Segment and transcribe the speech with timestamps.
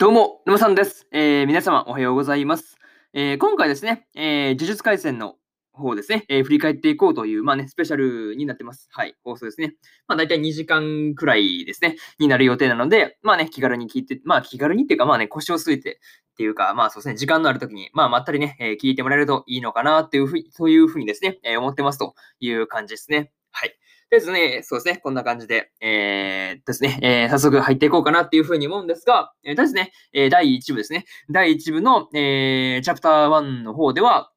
[0.00, 1.06] どうも、沼さんです。
[1.12, 2.78] えー皆様おはようございます。
[3.12, 5.34] えー今回ですね、えー呪術廻戦の
[5.74, 8.88] 方ですね、え振り返っていこうという、まあね、スペシャルになってます。
[8.92, 9.74] はい、放送ですね。
[10.08, 16.00] まあ大体2時間くらいですね、になる予定なので、まあね、気軽に聞いて、まあ気軽にっていうか、まあね、腰を据えて
[16.32, 23.32] っていうか、まあそうですね、時間のある時に、まあまったりね、え聞いてもらえるといいのかなっていうふうに、そういうふうにですね、え思ってますという感じですね。
[23.50, 23.76] はい。
[24.10, 34.32] とりあえずね、そうですね、こんな感じで、えー、ですね、えー早速入っていこうかなっていうふうに思うんですが、えー、とりあえずね、えー第1部ですね、第1部の、えーチャプター1の方では、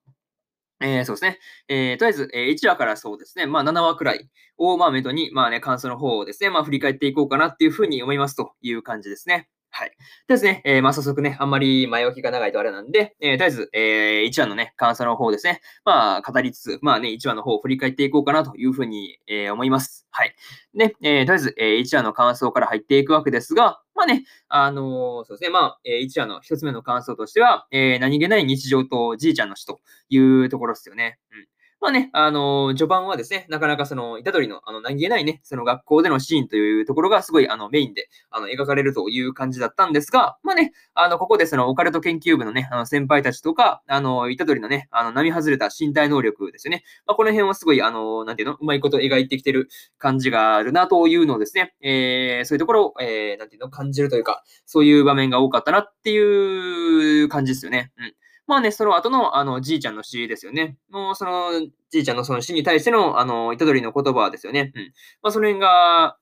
[0.80, 9.50] えーそうですね、えーとりあえず、えー1話からそうですね、まあ7話くらいを、まあ、めどに、まあね、感想の方をですね、まあ振り返っていこうかなっていうふうに思いますという感じですね。
[9.76, 9.91] はい。
[10.27, 20.05] ですね、えーまあ早速ね、あんまり前置きが長いとあれなんで、えーとりあえず、え1話のね、感想の方ですね、まあ語りつつ、まあね、1話の方を振り返っていこうかなというふうに、えー思います。
[20.12, 20.36] はい。
[20.76, 31.17] で、えーとりあえず、え1話の感想から入っていくわけですが、まあね、あのーそうですね、まあ、え1話の1つ目の感想としては、えー何気ない日常とじいちゃんの死というところですよね。
[31.31, 31.47] うん。
[31.84, 46.86] まあね、あの序盤はですね、なかなかその、虎杖の、あの、何気ないね、その学校でのシーンというところがすごい、あの、メインで、あの、描かれるという感じだったんですが、まあね、あの、ここでその、オカルト研究部のね、あの、先輩たちとか、あの、虎杖のね、あの、並外れた身体能力ですよね。
[47.06, 57.92] まあ、この辺はすごい、あの、なんていうの、うまいこと描いてきてる感じがあるなというのをですね、えー、そういうところを、えー、なんていうの、感じるというか、そういう場面が多かったなっていう感じですよね。
[57.97, 58.14] うん。
[58.47, 60.77] まあね、その後の、あの、じいちゃんの詩ですよね。
[60.89, 61.52] もう、その、
[61.91, 64.72] じいちゃんのその詩に対しての、あの、虎杖の言葉ですよね。
[64.75, 64.94] うん。
[65.22, 66.17] まあ、その辺が、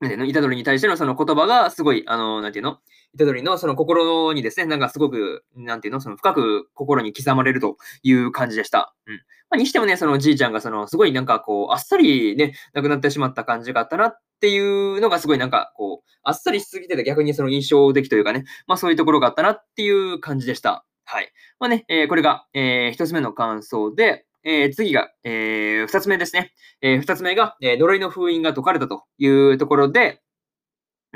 [0.00, 2.78] なんていうの、虎杖に対してのその言葉が、すごい、あの、なんていうの、
[3.16, 8.94] 虎杖のその心にですね、なんかすごく、なんていうの、その深く心に刻まれるという感じでした。
[9.06, 9.16] うん。
[9.16, 9.20] ま
[9.52, 20.84] あ、にしてもね、そのじいちゃんが、その、すごいなんかこう、あっさりね、亡くなってしまった感じがあったなっていうのが、すごいなんかこう、あっさりしすぎてて逆にその印象的というかね、まあそういうところがあったなっていう感じでした。
[21.10, 21.32] はい。
[21.58, 26.52] まあね、えーこれが、えー一つ目の感想で、えー次が、えー二つ目ですね。
[26.82, 30.20] えー二つ目が、え呪いの封印が解かれたというところで、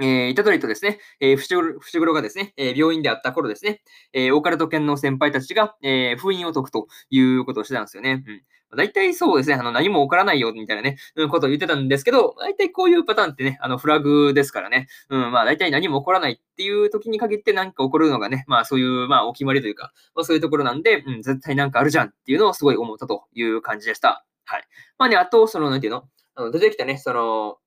[0.00, 3.82] えー、虎杖とですね、えー、伏黒伏黒がですね、えー病院であった頃ですね、
[4.12, 8.24] えーオカルト犬の先輩たちが、えー封印を解くということをしてたんですよね。
[8.26, 8.42] うん。
[8.74, 24.24] 大体そうですね、あの、何も起こらないよ、みたいなね、うんことを言ってたんですけど、大体こういうパターンってね、あの、フラグですからね、うん、まあ大体何も起こらないっていう時に限って何か起こるのがね、まあそういう、まあお決まりというか、まあそういうところなんで、うん、絶対なんかあるじゃんっていうのをすごい思ったという感じでした。
[24.46, 24.64] はい。
[24.96, 26.04] まあね、あと、その、なんていうの？
[26.34, 27.58] あの出てきたね、その、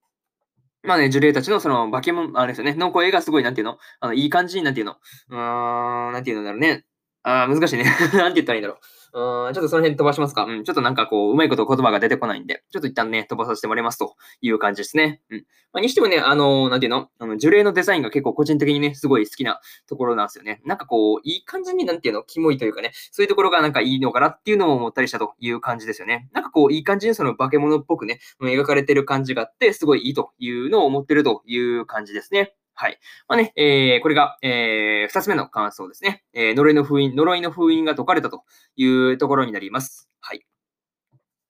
[0.85, 3.77] まあね、呪霊たちのその化け物、あれですよね、の声がすごい、なんていうの？
[3.99, 4.93] あの、いい感じに、なんていうの？
[5.29, 6.85] うーん、なんていうのだろうね。
[7.23, 7.85] ああ難しいね。
[8.13, 8.77] なんて言ったらいいんだろう。
[9.17, 10.43] うん、ちょっとその辺飛ばしますか。
[10.43, 15.21] うん、ちょっとなんかこう、うまいこと言葉が出てこないんで、ちょっと一旦ね、飛ばさせてもらいますという感じですね。
[15.29, 15.45] うん。
[15.71, 17.07] まあ、にしてもね、あのーなんていうの？
[17.19, 20.61] あの、呪霊のデザインが結構個人的にね、すごい好きなところなんですよね。
[20.65, 26.27] なんかこう、いい感じになんていうの、キモいというかね、そういうところがなんかいいのかなっていうのを思ったりしたという感じですよね。
[26.33, 32.53] なんかこう、いい感じにその化け物っぽくね、描かれてる感じがあって、すごいいいというのを思ってるという感じですね。
[32.75, 32.99] はい。
[33.27, 36.23] まあね、えー、これが、えー、つ目の感想ですね。
[36.33, 38.43] えー、呪いの封印、呪いの封印が解かれたと
[38.75, 40.09] いうところになります。
[40.19, 40.45] はい。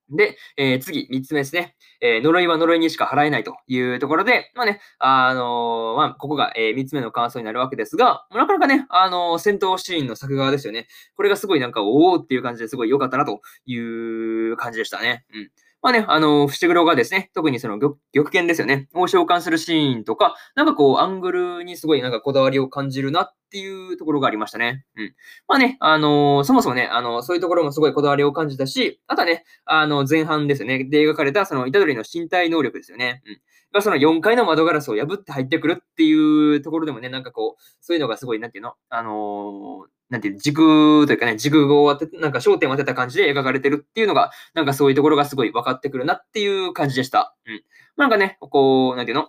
[0.08, 1.74] で、えー次、三つ目ですね。
[2.00, 10.86] えー呪いは呪いにしか払えないというところで、まあね、あのーまあ、ここが、えーつ目の感想になるわけですが、なかなかね、あのー戦闘シーンの作画ですよね。
[11.16, 15.24] これがすごいなんか、おおっていう感じですごい良かったなという感じでしたね。
[15.34, 15.50] うん。
[15.86, 17.94] まあね、あの、伏黒がですね、特にその玉
[18.32, 24.84] 剣ですよね、を召喚するシーンとか、なんかこう、アングルにすごいなんかこだわりを感じるなっていうところがありましたね。
[24.96, 25.14] うん。
[25.46, 30.82] まあね、あのーそもそもね、あのそういうところもすごいこだわりを感じたし、あとはね、あの、前半ですよね。
[30.82, 33.22] で描かれた、その、虎杖の身体能力ですよね。
[33.24, 33.40] うん。
[33.72, 38.74] が、その4階の窓ガラスを破って入ってくるっていうところでもね、なんかこう、そういうのがすごい、なんていうの？
[38.88, 47.34] あのーなんていう、軸というかね、軸を当て、なんか焦点を当てた感じで描かれてるっていうのが、なんかそういうところがすごい分かってくるなっていう感じでした。
[47.46, 47.62] うん。
[47.96, 49.28] なんかね、こう、なんていうの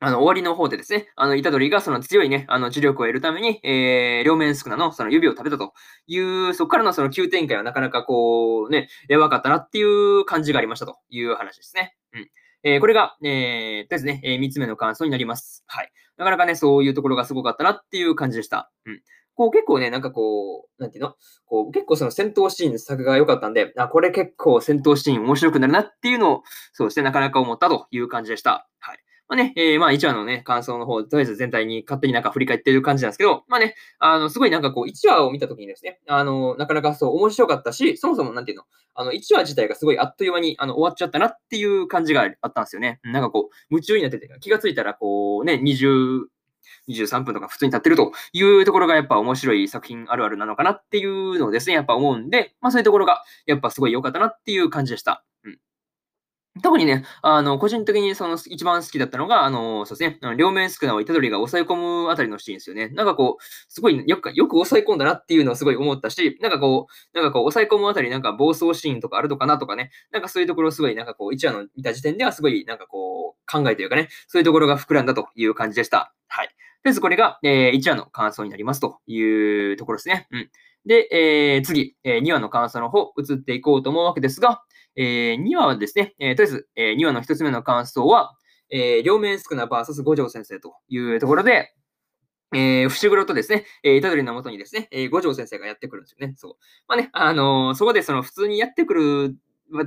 [0.00, 5.72] あの、終わりの方でですね、あの、虎杖がその強いね、あの、知力を得るために、えー、両面宿儺のその指を食べたと
[6.06, 11.96] いう、そこからのその急展開はなかなかこう、ね、やばかったなっていう感じがありましたという話ですね。
[12.14, 12.30] うん。
[12.62, 15.64] えーこれが、えー、とりあえずね、えー三つ目の感想になります。
[15.66, 15.90] はい。
[16.16, 18.70] なかなかね、そういうところがすごかったなっていう感じでした。
[18.86, 19.02] うん。
[19.38, 21.14] こう結構ね、なんかこう、なんていうの？
[21.46, 26.42] こう結構その戦闘シーンの作画が良かったんで、あ、これ結構戦闘シーン面白くなるなっていうのを、
[26.72, 28.68] そうですね、なかなか思ったという感じでした。
[28.80, 28.98] はい。
[29.28, 38.64] まあね、えーまあ1話のね、感想の方、とりあえず全体に勝手になんか振り返ってる感じなんですけど、まあね、あの、すごいなんかこう、1話を見たときにですね、あの、なかなかそう、面白かったし、そもそもなんていうの、
[38.94, 42.98] あの、1話自体がすごいあっという間にあの終わっちゃったなっていう感じがあったんですよね。
[43.04, 46.24] なんかこう、夢中になってて、気がついたらこうね、20、
[46.88, 55.24] 23分とか普通に経ってるというところがやっぱ面白い作品あるあるなのかなっていうのをですね、やっぱ思うんで、まあそういうところがやっぱすごい良かったなっていう感じでした。
[56.62, 61.74] 特にね、あの、個人的にその一番好きだったのが、あの、そうですね、両面少なを虎杖が抑え込
[62.04, 62.88] むあたりのシーンですよね。
[62.88, 76.12] なんかこう、すごいよく、よく抑え込んだなっていうのをすごい思ったし、なんかこう、なんかこう、抑え込むあたりなんか暴走シーンとかあるのかなとかね、なんかそういうところすごいなんかこう、一話の見た時点ではすごいなんかこう、考えというかね、そういうところが膨らんだという感じでした。
[76.28, 76.48] はい。
[76.48, 76.52] と
[76.84, 80.28] りあえずこれが、えー、1話の感想になりますというところですね。
[80.30, 80.50] うん。
[80.88, 84.62] で、えー、次、えー、2話の感想の方、移っていこうと思うわけですが、
[84.96, 88.34] えー、2話はですね、えー、とりあえず、えー、2話の1つ目の感想は、
[88.70, 91.74] えー、両面少な VS 五条先生というところで、
[92.54, 96.32] えー、伏黒とですね、えー、虎杖のもとにですね、えー、五条先生がやってくるんですよね。
[96.38, 96.54] そう。
[96.88, 99.36] まあね、あのー、そこでその普通にやってくる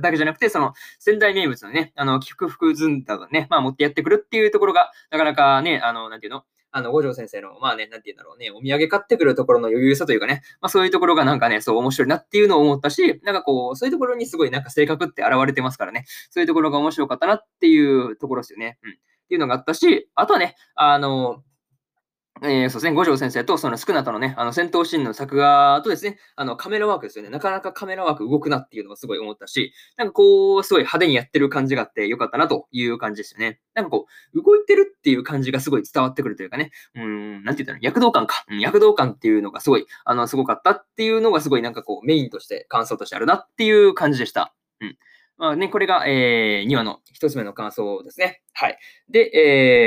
[0.00, 18.78] だけじゃなくて、その仙台名物のね、あの、起伏福ずんたがね、まあ持ってやってくるっていうところが、なかなかね、あの、なんていうの、あの、五条先生の、まあね、なんて言うんだろうね、お土産買ってくるところの余裕さというかね、まあそういうところがなんかね、そう面白いなっていうのを思ったし、なんかこう、そういうところにすごいなんか性格って現れてますからね、そういうところが面白かったなっていうところですよね。
[18.82, 18.90] うん。
[18.92, 18.94] っ
[19.28, 21.42] ていうのがあったし、あとはね、あの、
[22.44, 27.30] えー、そうですね、五条先生とその少なとのね、あの戦闘シーンの作画とですね、あのカメラワークですよね。
[27.30, 33.60] なかなかカメラワーク動くなっていうのをすごい思ったし、なんかこう、すごい派手にやってる感じがあってよかったなという感じですよね。
[33.74, 38.44] なんかこう、動いてるっていう感じがすごい伝わってくるというかね、うん、なんて言ったら、躍動感か。
[38.48, 44.52] うん、躍動感っていうのがすごい、あの、すごかったっていうのがすごいなんかこう、メインとして感想としてあるなっていう感じでした。
[44.80, 44.96] うん。
[45.38, 48.42] まあね、これが、えー、2話の1つ目の感想ですね。
[48.52, 48.78] はい。
[49.10, 49.30] で、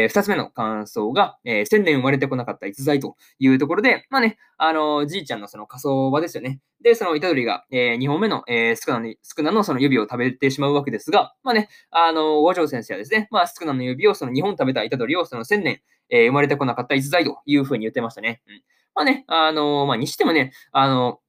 [0.04, 6.60] えー、2つ目の感想が、えー、1000年生まれてこなかった逸材というところで、まあね、あのー、じいちゃんのその仮想場ですよね。
[6.82, 18.42] で、その虎杖が、えー、2本目の、えー、スクナに、スクナのその指を食べてしまうわけですが、まあね、あのー、和尚先生はですね、まあ、スクナの指をその2本食べた虎杖をその1000年、えー、生まれてこなかった逸材というふうに言ってましたね。
[18.48, 18.62] うん。
[18.94, 21.20] まあね、あのー、まあ、にしてもね、あの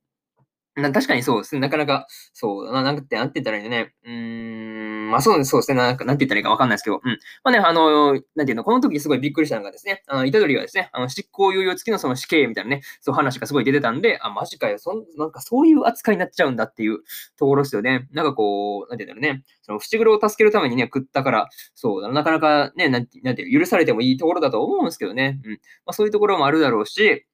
[0.77, 1.61] な確かにそうですね。
[1.63, 3.95] なかなか、そうだな、なんて、なんて言ったらいいんだね。
[4.05, 5.79] うーん、まあそうそうですね。
[5.79, 7.19] なんか、なんて言ったらいいかわかんないですけど、うん。
[7.45, 16.99] まあね、あの、なんていうの、この時すごいびっくりしたのがですね、あの、虎杖がですね、あの、執行猶予付きのその死刑みたいなね、そう話がすごい出てたんで、あ、マジかよ、そん、なんかそういう扱いになっちゃうんだっていう
[17.39, 18.07] ところですよね。
[18.13, 25.41] なんかこう、なんて言うんだろうね、その、伏黒を助けるためにね、食ったから、そうだな、なかなかね、なんて、なんて許されてもいいところだと思うんですけどね。
[25.45, 25.53] うん。
[25.53, 25.59] ま
[25.91, 27.25] あそういうところもあるだろうし、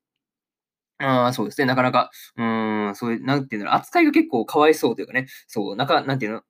[1.02, 1.66] ああ、そうですね。
[1.66, 6.43] なかなか、うーん、そういう、なんていうの、扱いが結構かわいそうというかね、そう、なんか、なんていうの、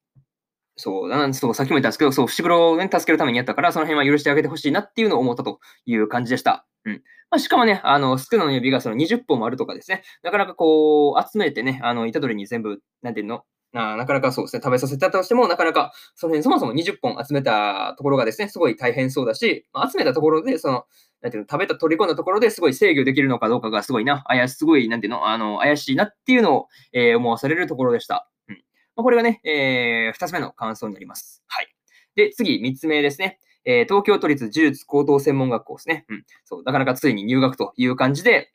[0.77, 6.67] そう、なんそう、さっきも言ったんですけど、そう、伏黒を、ね、助けるためにやったから、その辺は許してあげてほしいなっていうのを思ったという感じでした。
[6.87, 6.95] うん。
[7.31, 20.85] まあ、しかもね、あの、スクナの指がその20本もあるとかですね、なかなかこう、集めてね、あの、虎杖に全部、なんていうの、ななかなかそうですね、食べさせたとしても、なかなか、その辺、そもそも20本集めたところがですね、すごい大変そうだし、まあ、集めたところで、その、
[21.23, 28.29] なんていうの、食べた、取り込んだところですごい制御できるのかどうかがすごいな、怪し、すごい、なんていうの、あの、怪しいなっていうのを、えー、思わされるところでした。
[28.49, 28.57] うん。
[28.97, 31.43] まあ、これがね、えー、二つ目の感想になります。
[31.47, 31.69] はい。
[32.17, 33.39] で、次、三つ目ですね。
[33.65, 36.05] えー、東京都立呪術高等専門学校ですね。
[36.09, 36.25] うん。
[36.45, 38.53] そう、なかなかついに入学という感じで、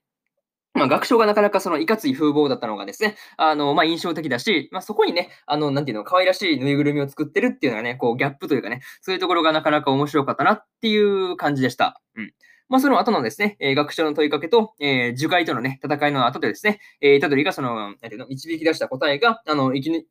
[0.78, 12.00] まあ、学章がなかなかそのいかつい風貌だったのがですね、あの、まあ、印象的だし、まあ、そこにね、あの、なんていうの、可愛らしいぬいぐるみを作ってるっていうのがね、こう、ギャップというかね、そういうところがなかなか面白かったなっていう感じでした。
[12.16, 12.32] うん。
[12.70, 20.08] まあ、その後のですね、えー、学長の問いかけと、えー、樹海とのね、戦いの後でですね、えー、たどりがその、なんていうの、導き出した答えが、あの、生き、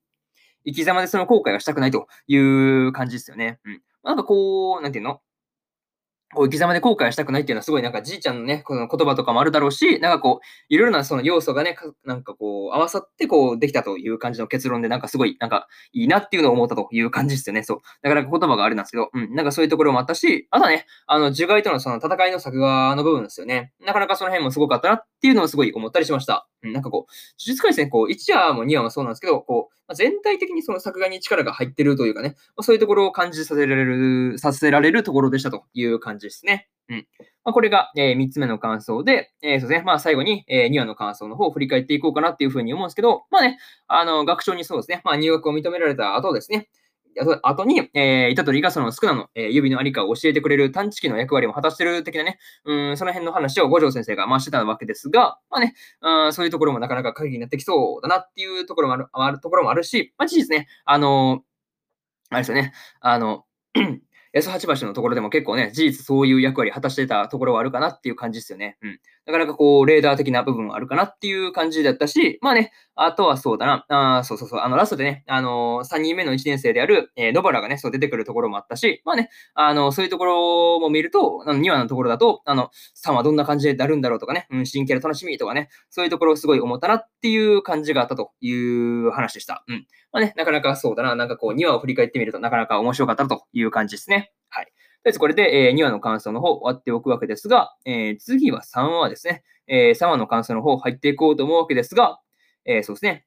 [0.65, 3.61] 生き様でその後悔はしたくないという感じですよね。
[3.65, 3.83] うん。
[4.03, 5.21] なんかこう、なんていうの
[6.37, 17.63] こう生き様で後悔したくないっていうのはすごいなんかじいちゃんのね、この言葉とかもあるだろうし、なんかこう、いろいろなその要素がね、なんかこう、合わさってこう、できたという感じの結論で、なんかすごい、なんかいいなっていうのを思ったという感じですよね。
[17.63, 17.79] そう。
[18.03, 23.73] なかなか言葉があれなんですけど、うん、なんかそういうところもあったし、あとはね、あの、樹海とのその戦いの作画の部分ですよね。
[23.85, 26.47] なかなかその辺もすごかったなっていうのをすごい思ったりしました。
[26.63, 36.69] うん、なんかこう、呪術廻戦、こう、1話も2話もそうなんですけど、こうま、全体的にその作画に力が入ってるというかねま、そういうところを感じさせられる、させられるところでしたという感じですね。
[36.89, 37.07] うん。
[37.45, 39.83] まあ、これが、えー、3つ目の感想で、えー、そうですね。
[39.85, 45.01] まあ、最後に、えー、2話の感想の方を振り返っていこうかなっていうふうに思うんですけど、まあね、あの、学長にそうですね。
[45.05, 46.69] まあ、入学を認められた後ですね。
[47.43, 63.45] あとに、えー、板取がその少なの、えー、指のありかを教えてくれる探知機の役割を果たしてる的なね、うん、その辺の話を五条先生が回してたわけですが、まあね、うん、そういうところもなかなか鍵になってきそうだなっていうところもある、あるところもあるし、まあ、事実ね、あのー、あれですよね、あの、
[64.37, 68.77] S8 橋のところでも結構ね、事実そういう役割果たしてたところはあるかなっていう感じですよね。
[68.83, 69.01] うん。
[69.27, 73.85] なかなかこう、レーダー的な部分はあるかなっていう感じだったし、まあね、あとはそうだな、
[74.19, 82.71] あそうそうそう、あの、ラストでね、あのー、3人目の1年生である、えー、野原がね、そう出てくるところもあったし、まあね、あの、そういうところも見ると、あの2話のところだと、あの、
[83.05, 89.65] 3はどんな感じでなるんだろうとかね、うん、新キャラ楽しみとかね、そういうところをすごい思ったなっていう感じがあったという話でした。
[89.67, 89.87] うん。
[90.13, 94.33] まあね、なかなかそうだな、なんかこう、2話を振り返ってみるとなかなか面白かったという感じですね。
[94.49, 94.73] はい。
[95.07, 99.45] りあえずこれで、え、2話の感想の方終わっておくわけですが、え、次は3話ですね。
[99.69, 102.19] え、3話の感想の方入っていこうと思うわけですが、
[102.65, 103.25] え、そうですね。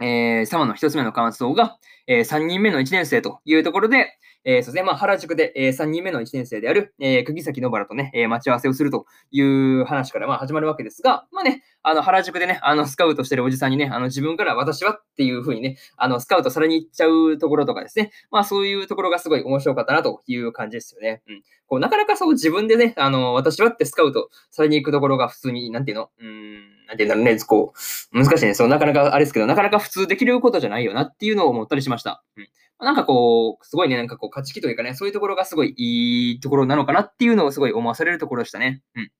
[0.00, 21.22] えー、様の1つ目の感想が、えー、3人目の1年生というところで、えー、そうですね、まあ、原宿で、えー、3人目の1年生である、えー、釘崎野原とね、え、待ち合わせをするという話からまあ始まるわけですが、まあね、あの、原宿でね、あの、スカウトしてるおじさんにね、あの、自分から私はっていうふうにね、あの、スカウトされに行っちゃうところとかですね、まあ、そういうところがすごい面白かったなという感じですよね。
[21.28, 21.42] うん。
[21.66, 26.10] こう、なかなかそう自分でね、あの、私はってスカウトされに行くところが普通に、なんていうの？
[26.20, 27.72] うん、なんていうんだろうね、こ
[28.12, 28.54] う、難しいね。
[28.54, 32.22] そう、なかなかあれですけど、なかなか普通できることじゃないよなっていうのを思ったりしました。
[32.36, 32.48] うん。
[32.78, 38.82] なんかこう、すごいね、なんかこう、勝ち気というかね、そういうところがすごいいいところなのかなっていうのをすごい思わされるところでしたね。
[38.94, 39.10] うん。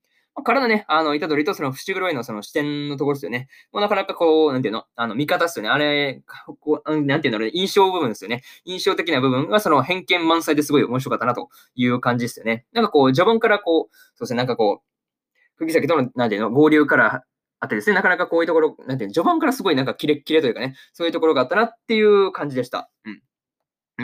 [0.43, 3.49] からのね、あの、イタドリとその伏黒へのその視点のところですよね。
[3.73, 5.69] もうなかなかこう、なんていうの、あの、見方ですよね。
[5.69, 6.23] あれ、
[6.61, 8.43] こうなんていうんだろうね、印象部分ですよね。
[8.65, 12.65] 印象的な部分がその偏見満載ですごい面白かったなという感じですよね。
[12.73, 17.25] なんかこう、序盤からこう、そうですね、なんかこう、釘崎との、なんていうの、合流から
[17.61, 22.91] あってですね、なかなかこういうところ、なんていう、序盤からすごいなんかキレッキレというかね、そういうところがあったなっていう感じでした。
[23.05, 23.23] うん。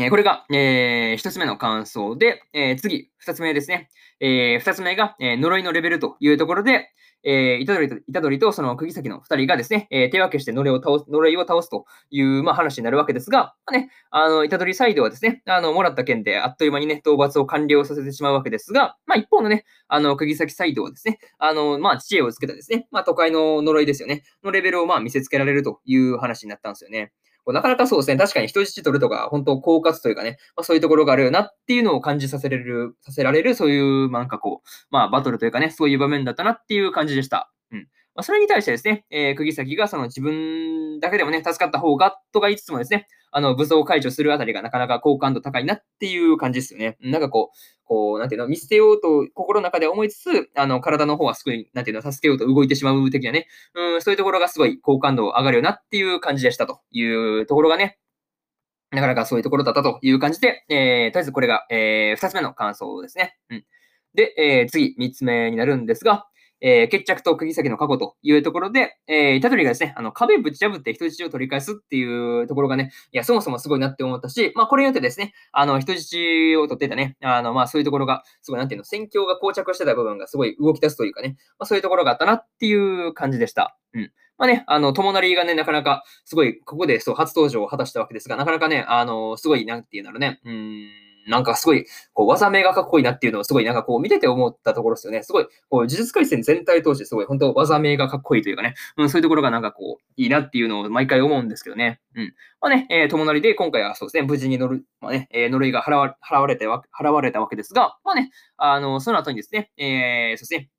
[0.01, 3.91] えこれが、えー、一つ目の感想で、えー、次、二つ目ですね。
[4.21, 6.89] えー、二つ目が、えー、呪いのレベルというところで、
[7.25, 27.13] えー、イタドリと、イタドリとその釘崎の二人がですね、えー、手分けして呪いを倒す、呪いを倒すという、まあ、話になるわけですが、まあ、ね、あの、イタドリサイドはですね、あの、もらった件であっという間にね、討伐を完了させてしまうわけですが、まあ、一方のね、あの、釘崎サイドはですね、あの、まあ、知恵をつけたですね、まあ、都会の呪いですよね、のレベルをまあ、見せつけられるという話になったんですよね。
[27.47, 37.51] なかなかそうですね、確かに人質取るとか、本当、狡猾というかね、まあ、そういうところがあるよなっていうのを感じさせられる、させられる、そういう、まあなんかこう、まあ、バトルというかね、そういう場面だったなっていう感じでした。
[37.73, 37.89] うん。
[38.15, 46.99] まあ、それに対してですね、えー、釘崎がその自分だけでもね、助かった方が、とか言いつつもですね、あの、武装解除するあたりがなかなか好感度高いなっていう感じですよね。
[47.01, 57.99] なんかこう、こう、なんていうの、見捨てようと心の中で思いつつ、あの、体の方はすごい、なんていうの、助けようと動いてしまう的なね、うん、そういうところがすごい好感度上がるよなっていう感じでしたというところがね、
[58.91, 63.39] なかなかそういうところだったという感じで、えー、とりあえずこれが、えー、二つ目の感想ですね。
[63.49, 63.65] うん。
[64.15, 66.27] で、えー、次、三つ目になるんですが、
[66.63, 76.15] えー、決着と釘先の過去というところで、えー、タトリがですね、あの、壁ぶち破って人質を取り返すっていうところがね、いや、そもそもすごいなって思ったし、まあ、これによってですね、あの、人質
[76.57, 83.77] を取ってたね、あの、まあ、そういうところが、すごい、なんていうの、戦況が膠着してた部分がすごい動き出すというかね、まあ、そういうところがあったなっていう感じでした。
[83.95, 84.13] うん。
[84.39, 90.89] まあね、あの、友成がね、なかなか、すごい、ここでそう、初登場を果たしたわけですが、なかなかね、あの、すごい、なんていうんだろうね、うん、
[91.29, 95.23] なんかすごい、こう、技名がかっこいいなっていうのをすごい、なんかこう、見てて思ったところですよね。
[95.23, 102.01] すごい、こう、呪術廻戦全体通してすごい、本当技名がかっこいいというかね、うん、そういうところがなんかこう、いいなっていうのを毎回思うんですけどね。
[102.15, 102.35] うん。
[102.61, 110.71] まあね、えー、友成で今回はそうですね、無事に乗る、まあね、えー、呪いが払わ払われて払われたわけですが、まあね、あの、その後にですね、えー、そうですね、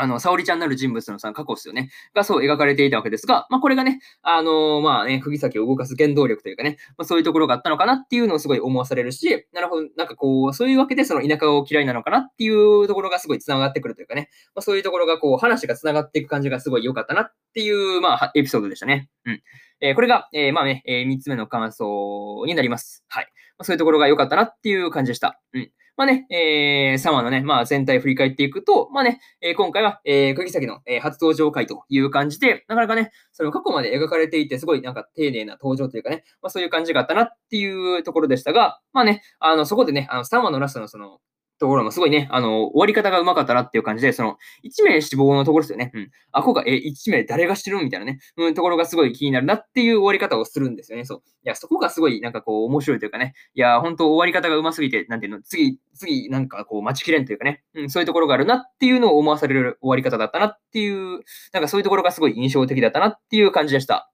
[0.00, 1.90] あの、沙織ちゃんなる人物のさ、過去ですよね。
[2.14, 19.10] がそう描かれていたわけですが、まあ、これがね、あのー、まあね、釘先を動かす原動力というかね、まあ、そういうところがあったのかなっていうのをすごい思わされるし、なるほど、なんかこう、そういうわけでその田舎を嫌いなのかなっていうところがすごい繋がってくるというかね、まあ、そういうところがこう、話が繋がっていく感じがすごい良かったなっていう、まあ、エピソードでしたね。
[19.26, 19.42] うん。
[19.82, 23.04] えー、これが、えー、まあね、えー、3つ目の感想になります。
[23.08, 23.24] はい。
[23.58, 25.40] まあ、そういうところが良かったなっていう感じでした。
[25.54, 25.70] うん。
[26.00, 41.18] まあね、えー、3話のね、まあ全体振り返っていくと、まあね、えー、今回は、えー、釘崎の、えー、初登場回という感じで、なかなかね、その過去まで描かれていて、すごいなんか丁寧な登場というかね、まあそういう感じがあったなっていうところでしたが、まあね、あの、そこでね、あの、サマーのラストのその、
[41.60, 45.90] ところもすごいね、あの、終わり方がうまかったなっていう感じで、その、1名死亡のところですよね。
[45.94, 46.10] うん。
[46.32, 51.04] あ、こが、え、1名誰が知るみたいなね、うん、ところがすごい気になるなっていう終わり方をするんですよね。
[51.04, 51.22] そう。
[51.44, 61.20] いや、そこがすごい、なんかこう、面白いというかね、いや、本当終わり方がうますぎて、なんていうの、次、次、なんかこう、待ちきれんというかね、うん、そういうところがあるなっていうのを思わされる終わり方だったなっていう、
[61.52, 64.09] なんかそういうところがすごい印象的だったなっていう感じでした。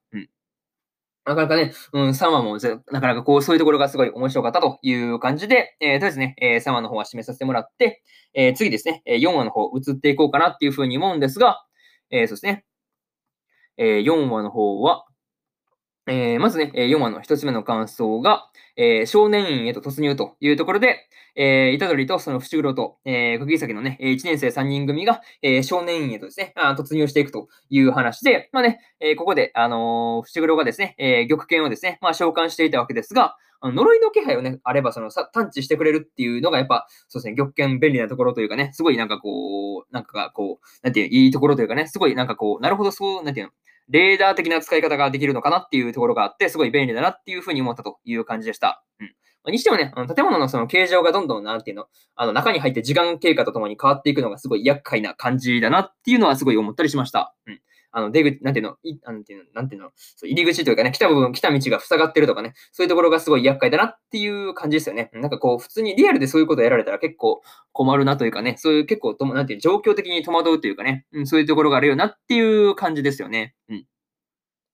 [1.27, 2.57] なかなかね、うん、3話も
[2.89, 8.01] なかなかこう、そういうところがすごい面白かったという感じで、えー、とりあえずね、えー、3話の方は締めさせてもらって、
[8.33, 11.65] えー、次ですね、え4話の方移っていこうかなっていうふうに思うんですが、
[12.11, 12.63] え、そうですね、
[13.75, 15.05] え、4話の方は、
[16.07, 43.51] えー、まずね、4話の1つ目の感想が、えー、少年院へと突入というところで、えー、虎杖とその伏黒と、えー、釘崎のね、1年生3人組が、えー、少年院へとですね、あ突入していくという話で、まあね、えー、ここで、あのー、伏黒がですね、えー、玉剣をですね、まあ召喚していたわけですが、あの呪いの気配をね、あれば、そのさ、探知してくれるっていうのが、やっぱ、そうですね、玉剣便利なところというかね、すごいなんかこう、なんかこう、なんていう、いいところというかね、すごいなんかこう、なるほど、そう、なんていうの、
[43.89, 48.83] レーダー的な使い方ができるのかなっていうところがあって、すごい便利だなっていうふうに思ったという感じでした。
[48.99, 49.51] うん。
[49.51, 57.33] にしてもね、あの建物のその形状がどんどん、なんていうの、あの中に入って時間経過とともに変わっていくのがすごい厄介な感じだなっていうのはすごい思ったりしました。
[57.45, 57.61] うん。
[57.91, 65.09] あの、出口、なんていうの、いなんていうの、なんていうの、そう入り口というかね、来た部分、来た道が塞がってるとかね、そういうところがすごい厄介だなっていう感じですよね。
[65.13, 67.41] なんかこう、普通にリアルでそういうことをやられたら結構
[67.71, 73.55] 困るなというかね、そういう結構と、なんていう、状況的に戸惑うというかね、うん、そういうところがあるよなっていう感じですよね。
[73.69, 73.85] うん。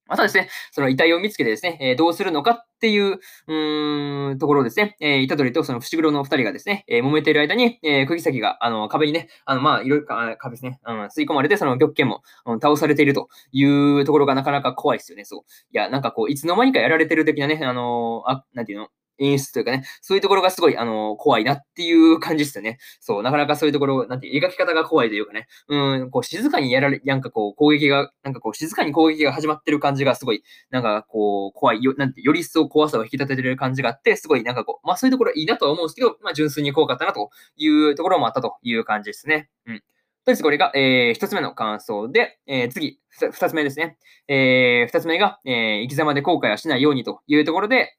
[0.08, 15.42] またですね、その遺体を見つけてですね、えー、どうするのかっていう、うーん、ところですね、えー、虎杖とその伏黒の二人がですね、えー、揉めている間に、えー、釘先が、あの、壁にね、あの、まあ、いろいろ、壁ですね、うん、吸い込まれて、その玉剣も、うん、倒されているというところがなかなか怖いですよね、そう。
[15.72, 22.78] いや、なんかこう、いつの間にかやられてる的なね、あのあ、なんていうの、演出というかね、そういうところがすごい、あの、怖いなっていう感じですよね。
[23.00, 39.50] そう、なかなかそういうところ、なんて、描き方が怖いというかね、うん、こう、静かにやられ、なんかこう、攻撃が、なんかこう、静かに攻撃が始まってる感じがすごい、なんかこう、怖いよ、なんて、より一層怖さを引き立ててる感じがあって、すごい、なんかこう、まあそういうところいいなとは思うんですけど、まあ純粋に怖かったなというところもあったという感じですね。
[39.66, 39.84] うん。
[40.26, 43.98] とりあえずこれが、えー、一つ目の感想で、えー、次、二つ目ですね。
[44.30, 47.98] えー、二つ目が、えー、生き様で後悔はしないようにというところで、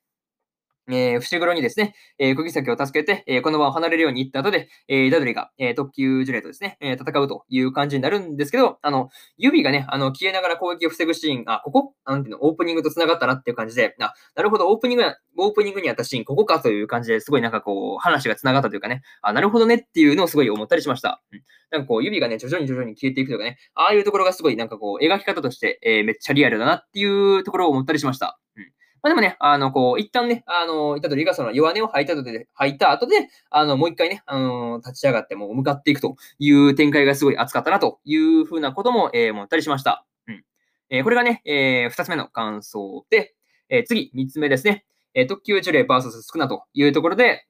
[0.89, 15.05] えー、伏黒にですね、えー、釘崎を助けて、えー、この場を離れるように言った後で、えー、ダドリが、えー、特級呪霊とですね、えー、戦うという感じになるんですけど、あの、指がね、あの、消えながら攻撃を防ぐシーン、あ、ここなんていうの、オープニングと繋がったなっていう感じで、あ、なるほど、オープニング
[15.37, 21.23] オープニングにあったシーン、ここかという感じですごいなんかこう、話が繋がったというかね、あ、なるほどねっていうのをすごい思ったりしました。
[21.33, 21.43] うん。
[21.71, 28.39] なんかこう、指がね、徐々に徐々に消えていくというかね、ああいうところがすごいなんかこう、描き方として、えー、めっちゃリアルだなっていうところを思ったりしました。
[28.57, 28.65] うん。
[29.05, 40.07] まあ、でもね、あの、こう、一旦ね、あの、いたとりがその弱音を吐いた後で、吐いた後で、あの、もう一回ね、あの、立ち上がってもう向かっていくという展開がすごい熱かったなというふうなことも、えー、思ったりしました。
[40.27, 40.43] うん。
[40.89, 43.35] えー、これがね、えー、二つ目の感想で、
[43.69, 44.87] えー、次、三つ目ですね。
[45.13, 47.47] えー、特急呪霊 VS 少なというところで、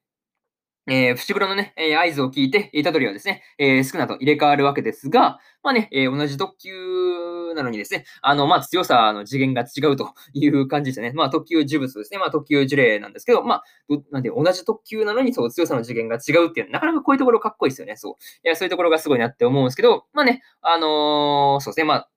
[0.87, 11.11] えー、伏黒のね、えー、合図を聞いて、虎杖はですね、えー、スクナと入れ替わるわけですが、まあね、えー、同じ特急なのにですね、あの、まあ強さの次元が違うという感じですね。
[11.13, 12.19] まあ特急呪物ですね。
[12.19, 13.63] まあ特急呪霊なんですけど、まあ、
[14.11, 17.95] なんで同じ特急なのにそう強さの次元が違うっていう、なかなかこういうところかっこいいですよね。
[17.95, 18.13] そう。
[18.45, 22.09] いや、そういうところがすごいなって思うんですけど、まあね、あのー、そうですね、まあ、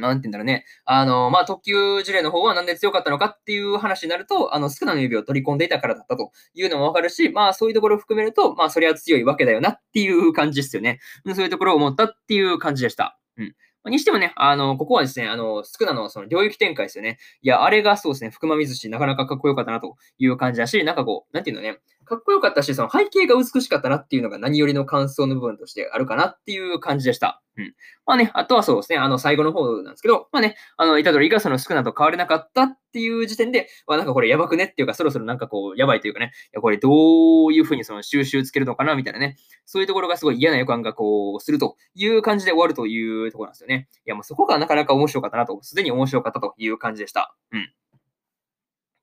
[0.00, 0.64] なんて言うんだろうね。
[0.84, 11.00] あの、まあ、特急事例の方はなんで強かったのかっていう話になると、あの、少なの指を取り込んでいたからだったというのもわかるし、まあ、そういうところを含めると、まあ、それは強いわけだよなっていう感じですよね。
[11.34, 13.18] そういうところを思ったっていう感じでした。
[13.36, 13.54] うん。
[13.90, 17.18] にしてもね、あの、ここはですね、あの、スクナのその領域展開ですよね。
[17.42, 27.42] いや、あれがそうですね、福間水氏なかなかかっこよかったなという感じだし、なんかこう、なんていうのね、かっこよかったし、その背景が美しかったなっていうのが何よりの感想の部分としてあるかなっていう感じでした。
[27.56, 27.74] うん。
[28.04, 43.88] まあね、あとはそうですね、あの、最後の方なんですけど、まあね、あの、イタドリがその少なと変われなかったっていう時点で、まあなんかこれやばくねっていうか、そろそろなんかこう、やばいというかね、いやこれどういうふうにその収集つけるのかなみたいなね、そういうところがすごい嫌な予感がこう、するという感じで終わるというところなんですよね。
[44.06, 47.34] いや、もうそこがなかなか面白かったなと、すでに面白かったという感じでした。
[47.52, 47.72] うん。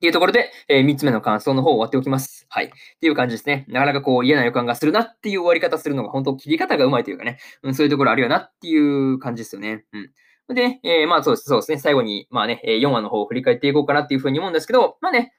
[0.04, 2.46] っていうところで、えー、3つ目の感想の方を終わっておきます。
[2.50, 2.66] はい。
[2.66, 3.64] っていう感じですね。
[3.70, 9.86] なかなかこう嫌な予感がするなっていう終わり方するのが本当切り方がうまいというかね、うん、そういうところあるよなっていう感じですよね。
[9.94, 10.54] うん。
[10.54, 11.78] で、えー、まあそうです、そうですね。
[11.78, 15.34] 最後に、まあね、4話の方を振り返っていこうかなっていうふうに思うんですけど、まあね、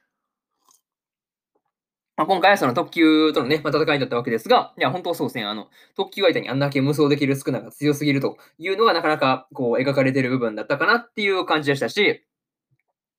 [2.17, 12.25] まあ、今回はその特急とのね、まあ、戦いだったわけですが、いや、本当そうですね、あの、特急相手にあんだけ無双できる少なが強すぎるというのがなかなかこう描かれてる部分だったかなっていう感じでしたし、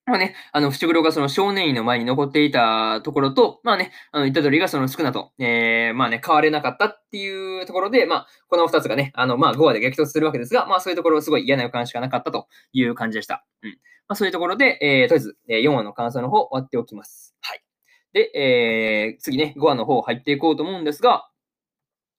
[0.06, 13.44] まあね、あの、伏黒がその少年院の前に残っていたところと、まあね、あの、虎杖がその少なと、えー、まあね、変われなかったっていうところで、まあ、この二つがね、あの、まあ、5話で激突するわけですが、まあ、そういうところすごい嫌な予感しかなかったという感じでした。
[13.64, 13.70] うん。
[13.70, 13.76] ま
[14.12, 17.34] あ、そういうところで、えー、とりあえず、え4話の感想の方終わっておきます。
[17.40, 17.62] はい。
[18.12, 21.28] で、えー、次ね、5話の方入っていこうと思うんですが、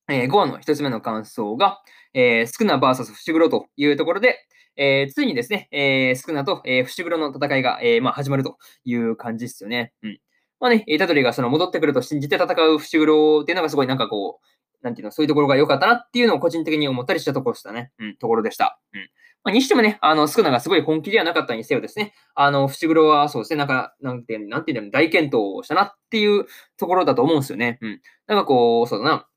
[0.09, 1.81] えー、5話の一つ目の感想が、
[2.13, 4.46] えー、少な VS 伏黒というところで、
[4.77, 9.93] えー、ついにですね、えー、スクナと、えー、伏黒の戦いが、えー、まあ、始まるという感じですよね。
[10.03, 10.19] うん。
[10.59, 14.45] まあね、タドリがその戻ってくると信じて戦う伏黒っていうのがすごいなんかこう、
[14.83, 17.91] なんていうの、そういうところが良かったなっていうのを個人的に思ったりしたところでしたね。
[17.99, 18.79] うん、ところでした。
[18.93, 19.09] うん。
[19.43, 26.45] まあ、にしてもね、あの、スクナがすごい本気ではなかったにせよですね、あの、伏黒はそうですね、なんか、なんて、なんていうの、大健闘をしたなっていう
[26.77, 27.77] ところだと思うんですよね。
[27.81, 28.01] うん。
[28.27, 29.27] なんかこう、そうだな、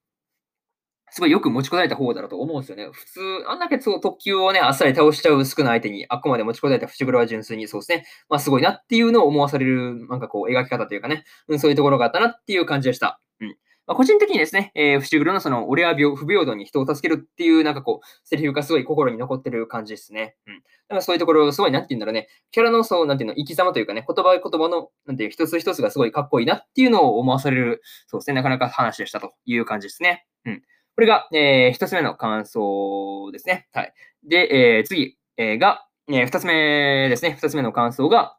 [1.11, 2.88] すごいよく持ちこたえた方だろうと思うんですよね。
[2.92, 8.07] 普通、あんだけそう特急をね、あっさり倒しちゃう少ない相手に、あっこまで持ちこたえた伏黒は純粋にそうですね。
[8.29, 13.20] まあすごいなっていうのを思わされる、なんかこう、描き方というかね、うん、そういうところがあったなっていう感じでした。
[13.40, 13.49] うん。
[13.87, 20.37] まあ、個人的にですね、えー、伏黒のその、俺は病不平等に人を助けるっていう、なんかこう、セリフがすごい心に残ってる感じですね。
[20.46, 20.59] うん。
[20.59, 30.25] だからそういうところ、すごい、なんて言うんだろうね、キャラのそう、なんていうの、生き様というかね、言葉言葉の、なんていう、一つ一つがすごいかっこいいなっていうのを思わされる、そうですね、なかなか話でしたという感じですね。
[30.44, 30.62] うん。
[31.01, 33.69] これが、えー、一つ目の感想ですね。
[33.73, 33.95] はい。
[34.23, 37.39] で、えー、次、え、が、えー、二つ目ですね。
[37.41, 38.37] 二つ目の感想が、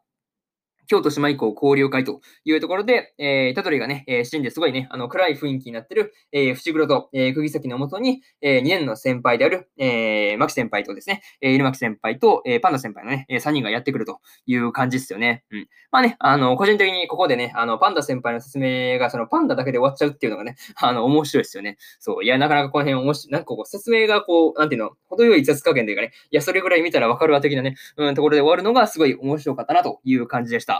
[0.86, 15.44] 京都島以降交流会というところで、えー、タトリがね、えー、死んですごいね、あの、暗い雰囲気になってる、えー、伏黒と、えー、釘崎のもとに、えー、2年の先輩である、えー、牧先輩とですね、えー、犬牧先輩と、えー、パンダ先輩のね、えー、3人がやってくるという感じですよね。
[15.50, 15.68] うん。
[15.90, 21.76] まあね、あの、個人的にここでね、あの、パンダ先輩の説明が、そのパンダだけで終わっちゃうっていうのがね、 あの、面白いですよね。
[21.98, 22.24] そう。
[22.24, 30.71] いや、なかなかこの辺面白い、なんかこう、説明がこう、なんていうの、程よい雑加減というかね、いや、それぐらい見たらわかるわ的なね、うん、ところで終わるのがすごい面白かったなという感じでした。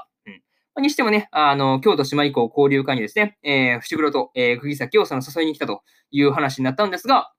[0.76, 0.82] うん。
[0.82, 7.32] にしてもね、あの、京都島以降交流会にですね、えー、伏黒と、えー、釘崎をその誘いに来たという話になったんですが、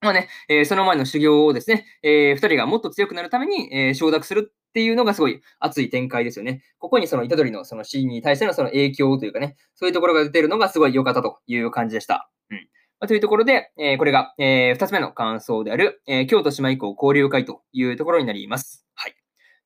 [0.00, 6.62] まあね、えー、その前の修行をですね、えー、二人がもっと強くなるために、えー、承諾するっていうのがすごい熱い展開ですよね。
[6.78, 12.30] ここにその虎杖のその死に対してのその影響というかね、そういうところが出てるのがすごい良かったという感じでした。
[12.50, 12.56] うん。
[13.00, 18.86] まあ、というところで、えー、これが、えー、二つ目の感想である、えー、京都島以降交流会というところになります。
[18.94, 19.14] はい。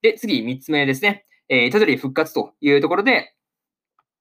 [0.03, 1.27] で、次、三つ目ですね。
[1.49, 3.35] えー、タドリ復活というところで、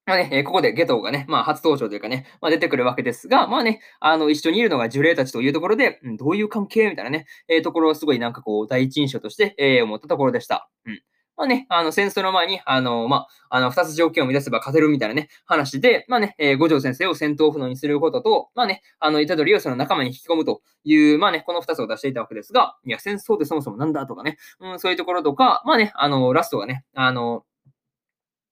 [0.06, 10.70] まあね、ここでゲトウがね、まあ初登場というかね、まあ出てくるわけですが、まあね、あの、一緒にいるのが呪霊たちというところで、うん、どういう関係みたいなね、えー、ところをすごいなんかこう、第一印象として、えー、思ったところでした。
[10.86, 11.02] うん。
[11.36, 27.44] まあね、あの、戦争の前に、あの、まあ、あの、二つ条件を満たせば勝てるみたいなね、話で、まあね、えー、五条先生を戦闘不能にすることと、まあね、あの、虎杖をその仲間に引き込むという、まあね、この二つを出していたわけですが、いや、戦争ってそもそもなんだとかね、うん、そういうところとか、まあね、あの、ラストがね、あの、